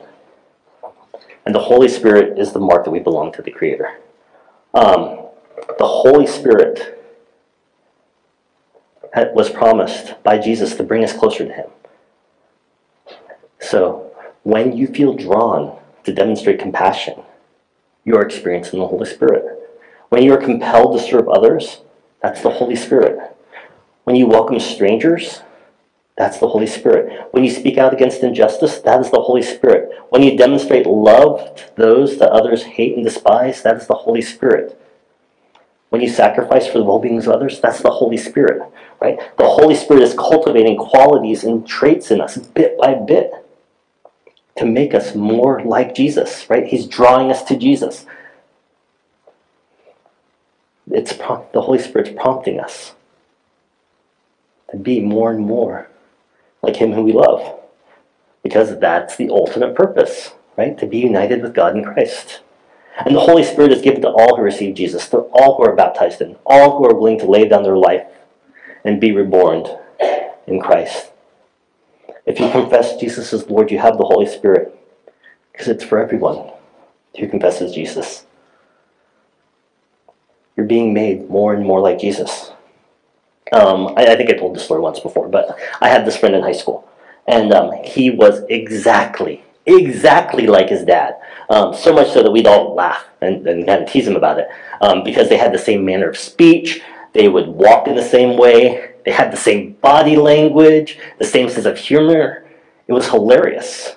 And 1.44 1.54
the 1.54 1.60
Holy 1.60 1.88
Spirit 1.88 2.38
is 2.38 2.52
the 2.52 2.58
mark 2.58 2.84
that 2.84 2.90
we 2.90 2.98
belong 2.98 3.32
to 3.32 3.42
the 3.42 3.50
Creator. 3.50 3.98
Um, 4.74 5.25
the 5.78 5.86
Holy 5.86 6.26
Spirit 6.26 6.96
was 9.34 9.50
promised 9.50 10.22
by 10.22 10.38
Jesus 10.38 10.74
to 10.76 10.82
bring 10.82 11.04
us 11.04 11.12
closer 11.12 11.46
to 11.46 11.52
Him. 11.52 11.66
So, 13.60 14.12
when 14.42 14.76
you 14.76 14.86
feel 14.86 15.14
drawn 15.14 15.78
to 16.04 16.12
demonstrate 16.12 16.58
compassion, 16.58 17.22
you 18.04 18.16
are 18.16 18.22
experiencing 18.22 18.78
the 18.78 18.86
Holy 18.86 19.06
Spirit. 19.06 19.44
When 20.08 20.22
you 20.22 20.32
are 20.34 20.38
compelled 20.38 20.96
to 20.96 21.04
serve 21.04 21.28
others, 21.28 21.80
that's 22.22 22.42
the 22.42 22.50
Holy 22.50 22.76
Spirit. 22.76 23.18
When 24.04 24.16
you 24.16 24.26
welcome 24.26 24.60
strangers, 24.60 25.42
that's 26.16 26.38
the 26.38 26.48
Holy 26.48 26.66
Spirit. 26.66 27.28
When 27.32 27.44
you 27.44 27.50
speak 27.50 27.76
out 27.76 27.92
against 27.92 28.22
injustice, 28.22 28.78
that 28.80 29.00
is 29.00 29.10
the 29.10 29.20
Holy 29.20 29.42
Spirit. 29.42 29.90
When 30.10 30.22
you 30.22 30.36
demonstrate 30.36 30.86
love 30.86 31.56
to 31.56 31.64
those 31.76 32.18
that 32.18 32.30
others 32.30 32.62
hate 32.62 32.94
and 32.94 33.04
despise, 33.04 33.62
that 33.62 33.76
is 33.76 33.86
the 33.86 33.94
Holy 33.94 34.22
Spirit. 34.22 34.80
When 35.96 36.02
you 36.02 36.10
sacrifice 36.10 36.66
for 36.66 36.76
the 36.76 36.84
well 36.84 36.98
being 36.98 37.16
of 37.16 37.28
others, 37.28 37.58
that's 37.58 37.80
the 37.80 37.90
Holy 37.90 38.18
Spirit, 38.18 38.70
right? 39.00 39.18
The 39.38 39.48
Holy 39.48 39.74
Spirit 39.74 40.02
is 40.02 40.12
cultivating 40.12 40.76
qualities 40.76 41.42
and 41.42 41.66
traits 41.66 42.10
in 42.10 42.20
us 42.20 42.36
bit 42.36 42.76
by 42.76 42.92
bit 42.92 43.32
to 44.58 44.66
make 44.66 44.92
us 44.92 45.14
more 45.14 45.62
like 45.64 45.94
Jesus, 45.94 46.50
right? 46.50 46.66
He's 46.66 46.86
drawing 46.86 47.30
us 47.30 47.42
to 47.44 47.56
Jesus. 47.56 48.04
It's 50.90 51.14
the 51.14 51.62
Holy 51.62 51.78
Spirit's 51.78 52.10
prompting 52.14 52.60
us 52.60 52.92
to 54.72 54.76
be 54.76 55.00
more 55.00 55.30
and 55.30 55.46
more 55.46 55.88
like 56.60 56.76
him 56.76 56.92
who 56.92 57.04
we 57.04 57.12
love. 57.12 57.58
Because 58.42 58.78
that's 58.80 59.16
the 59.16 59.30
ultimate 59.30 59.74
purpose, 59.74 60.34
right? 60.58 60.76
To 60.76 60.86
be 60.86 60.98
united 60.98 61.40
with 61.40 61.54
God 61.54 61.74
in 61.74 61.82
Christ. 61.82 62.40
And 63.04 63.14
the 63.14 63.20
Holy 63.20 63.44
Spirit 63.44 63.72
is 63.72 63.82
given 63.82 64.00
to 64.02 64.08
all 64.08 64.36
who 64.36 64.42
receive 64.42 64.74
Jesus, 64.74 65.08
to 65.10 65.18
all 65.18 65.56
who 65.56 65.64
are 65.64 65.76
baptized 65.76 66.20
in, 66.20 66.36
all 66.46 66.78
who 66.78 66.86
are 66.86 66.94
willing 66.94 67.18
to 67.18 67.26
lay 67.26 67.46
down 67.46 67.62
their 67.62 67.76
life 67.76 68.06
and 68.84 69.00
be 69.00 69.12
reborn 69.12 69.66
in 70.46 70.60
Christ. 70.60 71.10
If 72.24 72.40
you 72.40 72.50
confess 72.50 72.96
Jesus 72.96 73.32
as 73.32 73.48
Lord, 73.48 73.70
you 73.70 73.78
have 73.78 73.98
the 73.98 74.04
Holy 74.04 74.26
Spirit, 74.26 74.76
because 75.52 75.68
it's 75.68 75.84
for 75.84 75.98
everyone 75.98 76.50
who 77.18 77.28
confesses 77.28 77.74
Jesus. 77.74 78.24
You're 80.56 80.66
being 80.66 80.94
made 80.94 81.28
more 81.28 81.54
and 81.54 81.64
more 81.64 81.80
like 81.80 81.98
Jesus. 81.98 82.50
Um, 83.52 83.94
I, 83.96 84.06
I, 84.06 84.16
think 84.16 84.30
I 84.30 84.32
told 84.32 84.56
this 84.56 84.64
story 84.64 84.80
once 84.80 84.98
before, 84.98 85.28
but 85.28 85.56
I 85.80 85.88
had 85.88 86.04
this 86.04 86.16
friend 86.16 86.34
in 86.34 86.42
high 86.42 86.52
school, 86.52 86.88
and 87.28 87.52
um, 87.52 87.70
he 87.84 88.10
was 88.10 88.42
exactly, 88.48 89.44
exactly 89.66 90.46
like 90.46 90.68
his 90.68 90.84
dad. 90.84 91.14
Um, 91.48 91.74
so 91.74 91.92
much 91.92 92.10
so 92.12 92.22
that 92.22 92.30
we'd 92.30 92.46
all 92.46 92.74
laugh 92.74 93.04
and, 93.20 93.46
and 93.46 93.66
kind 93.66 93.82
of 93.82 93.90
tease 93.90 94.06
him 94.06 94.16
about 94.16 94.38
it 94.38 94.48
um, 94.80 95.04
because 95.04 95.28
they 95.28 95.36
had 95.36 95.52
the 95.52 95.58
same 95.58 95.84
manner 95.84 96.08
of 96.08 96.16
speech, 96.16 96.82
they 97.12 97.28
would 97.28 97.46
walk 97.46 97.86
in 97.86 97.94
the 97.94 98.02
same 98.02 98.36
way, 98.36 98.92
they 99.04 99.12
had 99.12 99.32
the 99.32 99.36
same 99.36 99.72
body 99.74 100.16
language, 100.16 100.98
the 101.18 101.24
same 101.24 101.48
sense 101.48 101.66
of 101.66 101.78
humor. 101.78 102.44
It 102.88 102.92
was 102.92 103.08
hilarious, 103.08 103.96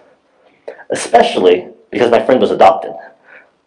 especially 0.90 1.68
because 1.92 2.12
my 2.12 2.24
friend 2.24 2.40
was 2.40 2.52
adopted. 2.52 2.94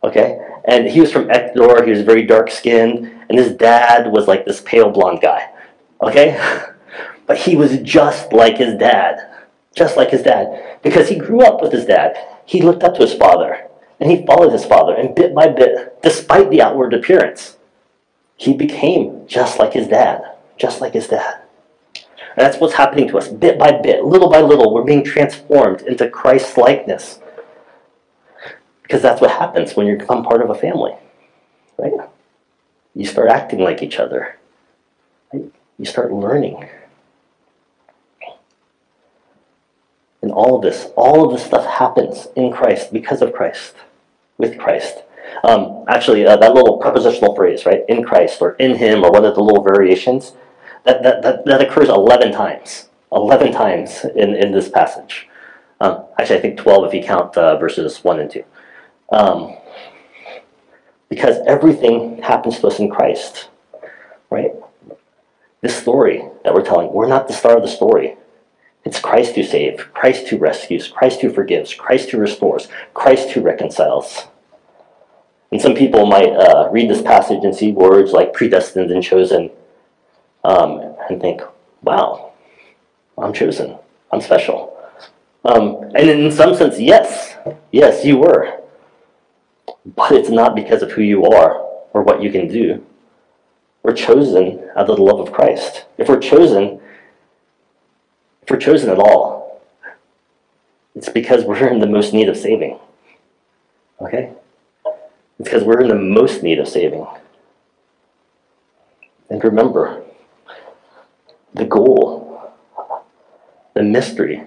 Okay, 0.05 0.41
and 0.65 0.89
he 0.89 1.01
was 1.01 1.13
from 1.13 1.31
Ecuador. 1.31 1.85
He 1.85 1.91
was 1.91 2.03
very 2.03 2.25
dark 2.25 2.51
skinned, 2.51 3.07
and 3.29 3.39
his 3.39 3.53
dad 3.53 4.11
was 4.11 4.27
like 4.27 4.45
this 4.45 4.61
pale 4.61 4.91
blonde 4.91 5.21
guy. 5.21 5.49
Okay? 6.01 6.41
But 7.25 7.39
he 7.39 7.55
was 7.57 7.79
just 7.79 8.33
like 8.33 8.59
his 8.59 8.75
dad. 8.75 9.32
Just 9.75 9.97
like 9.97 10.11
his 10.11 10.23
dad. 10.23 10.79
Because 10.83 11.09
he 11.09 11.17
grew 11.17 11.43
up 11.43 11.61
with 11.63 11.73
his 11.73 11.87
dad. 11.87 12.17
He 12.45 12.61
looked 12.61 12.83
up 12.83 12.95
to 12.95 13.01
his 13.03 13.15
father. 13.15 13.69
And 14.01 14.11
he 14.11 14.27
followed 14.27 14.53
his 14.53 14.65
father. 14.65 14.95
And 14.95 15.15
bit 15.15 15.35
by 15.35 15.49
bit, 15.49 16.03
despite 16.03 16.51
the 16.51 16.63
outward 16.63 16.93
appearance, 16.93 17.57
he 18.37 18.55
became 18.55 19.27
just 19.27 19.59
like 19.59 19.73
his 19.73 19.89
dad. 19.89 20.23
Just 20.59 20.81
like 20.81 20.95
his 20.95 21.09
dad. 21.09 21.43
And 21.95 22.47
that's 22.47 22.59
what's 22.59 22.75
happening 22.75 23.09
to 23.09 23.19
us. 23.19 23.29
Bit 23.29 23.59
by 23.59 23.73
bit, 23.73 24.05
little 24.05 24.31
by 24.31 24.41
little, 24.41 24.73
we're 24.73 24.85
being 24.85 25.05
transformed 25.05 25.83
into 25.83 26.09
Christ's 26.09 26.57
likeness. 26.57 27.21
Because 28.83 29.03
that's 29.03 29.21
what 29.21 29.31
happens 29.31 29.75
when 29.75 29.87
you 29.87 29.97
become 29.97 30.25
part 30.25 30.43
of 30.43 30.51
a 30.51 30.55
family. 30.55 30.93
Right? 31.79 31.93
You 32.95 33.07
start 33.07 33.31
acting 33.31 33.61
like 33.61 33.83
each 33.83 33.99
other. 33.99 34.39
Right? 35.33 35.51
you 35.79 35.85
start 35.85 36.13
learning. 36.13 36.69
All 40.33 40.57
of 40.57 40.63
this, 40.63 40.91
all 40.97 41.25
of 41.25 41.33
this 41.33 41.45
stuff 41.47 41.67
happens 41.67 42.29
in 42.37 42.53
Christ, 42.53 42.93
because 42.93 43.23
of 43.23 43.33
Christ, 43.33 43.75
with 44.39 44.59
Christ. 44.59 45.03
Um, 45.45 45.85
actually, 45.89 46.27
uh, 46.27 46.37
that 46.37 46.55
little 46.55 46.79
prepositional 46.79 47.35
phrase, 47.35 47.67
right, 47.67 47.83
in 47.89 48.05
Christ 48.05 48.41
or 48.41 48.53
in 48.55 48.77
Him 48.77 49.05
or 49.05 49.11
one 49.11 49.25
of 49.25 49.35
the 49.35 49.43
little 49.43 49.63
variations, 49.63 50.33
that, 50.85 51.03
that, 51.03 51.23
that, 51.23 51.45
that 51.47 51.61
occurs 51.63 51.89
11 51.89 52.33
times. 52.33 52.89
11 53.13 53.53
times 53.53 54.05
in, 54.17 54.35
in 54.35 54.53
this 54.53 54.69
passage. 54.69 55.29
Um, 55.81 56.05
actually, 56.19 56.39
I 56.39 56.41
think 56.41 56.59
12 56.59 56.87
if 56.87 56.95
you 56.95 57.03
count 57.03 57.37
uh, 57.37 57.59
verses 57.59 58.03
1 58.03 58.21
and 58.21 58.31
2. 58.31 58.45
Um, 59.11 59.57
because 61.09 61.37
everything 61.47 62.23
happens 62.23 62.59
to 62.61 62.69
us 62.69 62.79
in 62.79 62.89
Christ, 62.89 63.49
right? 64.31 64.53
This 65.61 65.77
story 65.77 66.25
that 66.43 66.55
we're 66.55 66.65
telling, 66.65 66.93
we're 66.93 67.09
not 67.09 67.29
the 67.29 67.35
star 67.35 67.57
of 67.57 67.63
the 67.63 67.69
story. 67.69 68.17
It's 68.85 69.01
Christ 69.01 69.37
who 69.37 69.45
saves, 69.45 69.85
Christ 69.95 70.29
who 70.29 70.39
rescues, 70.39 70.89
Christ 70.89 71.21
who 71.21 71.31
forgives, 71.31 71.73
Christ 71.73 72.11
who 72.11 72.19
restores, 72.19 72.69
Christ 72.95 73.31
who 73.31 73.41
reconciles. 73.41 74.27
And 75.53 75.61
some 75.61 75.75
people 75.75 76.07
might 76.07 76.33
uh, 76.33 76.69
read 76.73 76.91
this 76.91 77.03
passage 77.03 77.45
and 77.45 77.55
see 77.55 77.73
words 77.73 78.13
like 78.13 78.33
predestined 78.33 78.91
and 78.91 79.03
chosen 79.03 79.51
um, 80.45 80.97
and 81.09 81.21
think, 81.21 81.43
wow, 81.83 82.33
I'm 83.19 83.33
chosen. 83.33 83.79
I'm 84.11 84.21
special. 84.21 84.77
Um, 85.45 85.83
and 85.95 86.09
in 86.09 86.31
some 86.31 86.55
sense, 86.55 86.81
yes, 86.81 87.37
yes, 87.71 88.05
you 88.05 88.17
were. 88.19 88.61
But 89.85 90.13
it's 90.13 90.31
not 90.31 90.55
because 90.55 90.83
of 90.83 90.93
who 90.93 91.03
you 91.03 91.25
are 91.25 91.61
or 91.93 92.03
what 92.03 92.23
you 92.23 92.31
can 92.31 92.49
do. 92.49 92.85
We're 93.83 93.95
chosen 93.95 94.69
out 94.77 94.89
of 94.89 94.97
the 94.97 95.03
love 95.03 95.21
of 95.21 95.33
Christ. 95.33 95.87
If 95.99 96.09
we're 96.09 96.21
chosen, 96.21 96.81
if 98.43 98.51
we're 98.51 98.59
chosen 98.59 98.91
at 98.91 98.99
all, 98.99 99.63
it's 100.95 101.09
because 101.09 101.45
we're 101.45 101.69
in 101.69 101.79
the 101.79 101.87
most 101.87 102.13
need 102.13 102.29
of 102.29 102.37
saving. 102.37 102.79
Okay? 104.01 104.33
It's 104.85 105.51
because 105.51 105.65
we're 105.65 105.81
in 105.81 105.89
the 105.89 105.95
most 105.95 106.43
need 106.43 106.59
of 106.59 106.69
saving. 106.69 107.07
And 109.31 109.43
remember, 109.43 110.03
the 111.55 111.65
goal, 111.65 112.53
the 113.75 113.83
mystery, 113.83 114.43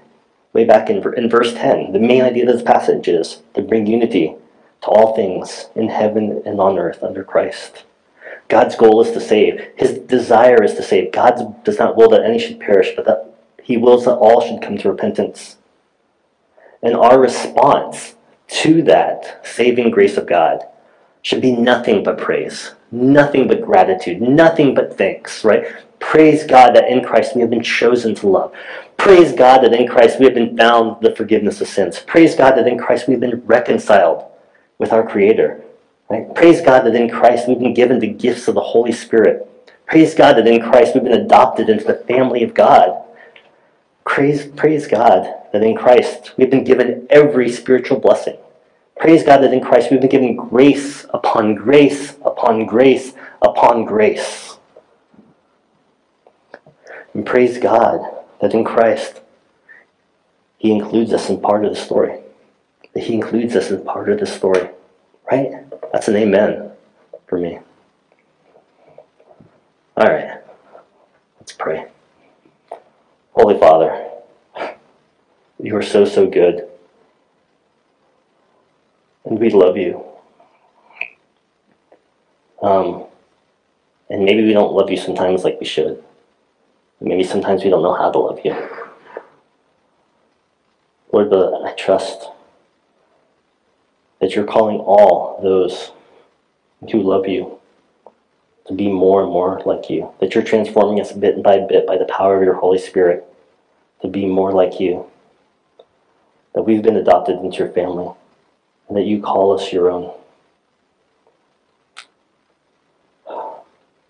way 0.54 0.66
back 0.66 0.90
in, 0.90 1.04
in 1.18 1.30
verse 1.30 1.54
10, 1.54 1.92
the 1.92 2.00
main 2.00 2.22
idea 2.22 2.48
of 2.48 2.54
this 2.54 2.64
passage 2.64 3.08
is 3.08 3.42
to 3.56 3.62
bring 3.62 3.88
unity 3.88 4.36
to 4.82 4.88
all 4.88 5.16
things 5.16 5.70
in 5.76 5.90
heaven 5.90 6.42
and 6.46 6.60
on 6.60 6.78
earth 6.78 7.04
under 7.04 7.24
Christ. 7.24 7.84
God's 8.48 8.76
goal 8.76 9.02
is 9.02 9.12
to 9.12 9.20
save. 9.20 9.60
His 9.76 9.98
desire 9.98 10.64
is 10.64 10.76
to 10.76 10.84
save. 10.84 11.12
God 11.12 11.64
does 11.64 11.80
not 11.80 11.98
will 11.98 12.10
that 12.10 12.24
any 12.24 12.38
should 12.38 12.60
perish, 12.60 12.92
but 12.96 13.06
that 13.06 13.35
he 13.66 13.78
wills 13.78 14.06
that 14.06 14.14
all 14.14 14.42
should 14.42 14.62
come 14.62 14.78
to 14.78 14.92
repentance. 14.92 15.58
And 16.84 16.96
our 16.96 17.20
response 17.20 18.14
to 18.48 18.84
that 18.84 19.44
saving 19.44 19.90
grace 19.90 20.18
of 20.18 20.28
God 20.28 20.64
should 21.24 21.42
be 21.42 21.52
nothing 21.52 22.04
but 22.04 22.20
praise, 22.20 22.76
nothing 22.92 23.48
but 23.48 23.64
gratitude, 23.64 24.22
nothing 24.22 24.76
but 24.76 24.96
thanks, 24.96 25.44
right? 25.44 25.66
Praise 26.00 26.46
God 26.46 26.76
that 26.76 26.88
in 26.88 27.04
Christ 27.04 27.34
we 27.34 27.42
have 27.42 27.50
been 27.50 27.64
chosen 27.64 28.14
to 28.16 28.28
love. 28.28 28.54
Praise 28.98 29.34
God 29.34 29.64
that 29.64 29.74
in 29.74 29.88
Christ 29.88 30.20
we 30.20 30.26
have 30.26 30.36
been 30.36 30.56
found 30.56 31.02
the 31.02 31.16
forgiveness 31.16 31.60
of 31.60 31.68
sins. 31.68 32.00
Praise 32.02 32.36
God 32.36 32.52
that 32.58 32.68
in 32.68 32.78
Christ 32.78 33.08
we've 33.08 33.20
been 33.20 33.44
reconciled 33.48 34.26
with 34.78 34.94
our 34.94 35.08
Creator. 35.08 35.64
Right? 36.08 36.36
Praise 36.36 36.62
God 36.62 36.82
that 36.82 36.94
in 36.94 37.10
Christ 37.10 37.48
we've 37.48 37.58
been 37.58 37.74
given 37.74 37.98
the 37.98 38.14
gifts 38.14 38.48
of 38.48 38.54
the 38.54 38.62
Holy 38.62 38.92
Spirit. 38.92 39.50
Praise 39.88 40.14
God 40.14 40.34
that 40.34 40.46
in 40.46 40.62
Christ 40.62 40.94
we've 40.94 41.04
been 41.04 41.14
adopted 41.14 41.68
into 41.68 41.86
the 41.86 41.96
family 41.96 42.44
of 42.44 42.54
God. 42.54 43.05
Praise, 44.06 44.46
praise 44.46 44.88
God 44.88 45.34
that 45.52 45.64
in 45.64 45.76
Christ 45.76 46.34
we've 46.38 46.50
been 46.50 46.64
given 46.64 47.08
every 47.10 47.52
spiritual 47.52 48.00
blessing. 48.00 48.38
Praise 48.98 49.24
God 49.24 49.40
that 49.40 49.54
in 49.54 49.62
Christ 49.62 49.92
we've 49.92 50.00
been 50.00 50.10
given 50.10 50.36
grace 50.36 51.06
upon 51.14 51.56
grace 51.56 52.16
upon 52.24 52.66
grace 52.66 53.14
upon 53.42 53.84
grace. 53.84 54.58
And 57.14 57.26
praise 57.26 57.58
God 57.58 58.00
that 58.42 58.54
in 58.54 58.64
Christ 58.64 59.22
He 60.58 60.72
includes 60.72 61.12
us 61.12 61.30
in 61.30 61.42
part 61.42 61.66
of 61.66 61.74
the 61.74 61.80
story. 61.80 62.20
That 62.94 63.04
He 63.04 63.16
includes 63.16 63.56
us 63.56 63.72
in 63.72 63.84
part 63.84 64.10
of 64.10 64.20
the 64.20 64.26
story. 64.26 64.70
Right? 65.30 65.52
That's 65.92 66.08
an 66.08 66.16
amen 66.16 66.72
for 67.28 67.40
me. 67.40 67.60
All 69.98 70.08
right. 70.08 70.42
Let's 71.40 71.54
pray. 71.54 71.88
Holy 73.36 73.60
Father, 73.60 74.12
you 75.62 75.76
are 75.76 75.82
so, 75.82 76.06
so 76.06 76.26
good. 76.26 76.70
And 79.26 79.38
we 79.38 79.50
love 79.50 79.76
you. 79.76 80.06
Um, 82.62 83.04
and 84.10 84.24
maybe 84.24 84.46
we 84.46 84.54
don't 84.54 84.72
love 84.72 84.90
you 84.90 84.96
sometimes 84.96 85.44
like 85.44 85.60
we 85.60 85.66
should. 85.66 86.02
Maybe 87.02 87.26
sometimes 87.26 87.66
we 87.66 87.70
don't 87.70 87.84
know 87.84 87.94
how 87.94 88.10
to 88.10 88.18
love 88.18 88.40
you. 88.46 88.56
Lord, 91.12 91.30
but 91.30 91.62
I 91.66 91.74
trust 91.74 92.30
that 94.22 94.34
you're 94.34 94.46
calling 94.46 94.78
all 94.78 95.42
those 95.44 95.92
who 96.90 97.02
love 97.02 97.28
you 97.28 97.60
to 98.68 98.74
be 98.74 98.90
more 98.90 99.24
and 99.24 99.32
more 99.32 99.62
like 99.66 99.90
you. 99.90 100.12
That 100.20 100.36
you're 100.36 100.44
transforming 100.44 101.00
us 101.00 101.12
bit 101.12 101.44
by 101.44 101.60
bit 101.60 101.86
by 101.86 101.98
the 101.98 102.06
power 102.06 102.38
of 102.38 102.44
your 102.44 102.56
Holy 102.56 102.80
Spirit 102.80 103.26
to 104.02 104.08
be 104.08 104.26
more 104.26 104.52
like 104.52 104.80
you. 104.80 105.06
That 106.54 106.64
we've 106.64 106.84
been 106.84 106.98
adopted 106.98 107.38
into 107.40 107.58
your 107.58 107.70
family 107.70 108.14
and 108.88 108.98
that 108.98 109.06
you 109.06 109.22
call 109.22 109.54
us 109.54 109.72
your 109.74 109.90
own. 109.92 110.14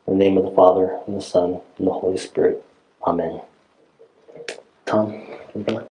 In 0.07 0.19
the 0.19 0.23
name 0.23 0.37
of 0.37 0.43
the 0.43 0.51
Father, 0.51 0.99
and 1.07 1.17
the 1.17 1.21
Son, 1.21 1.61
and 1.77 1.87
the 1.87 1.91
Holy 1.91 2.17
Spirit. 2.17 2.63
Amen. 3.07 3.41
Tom? 4.85 5.25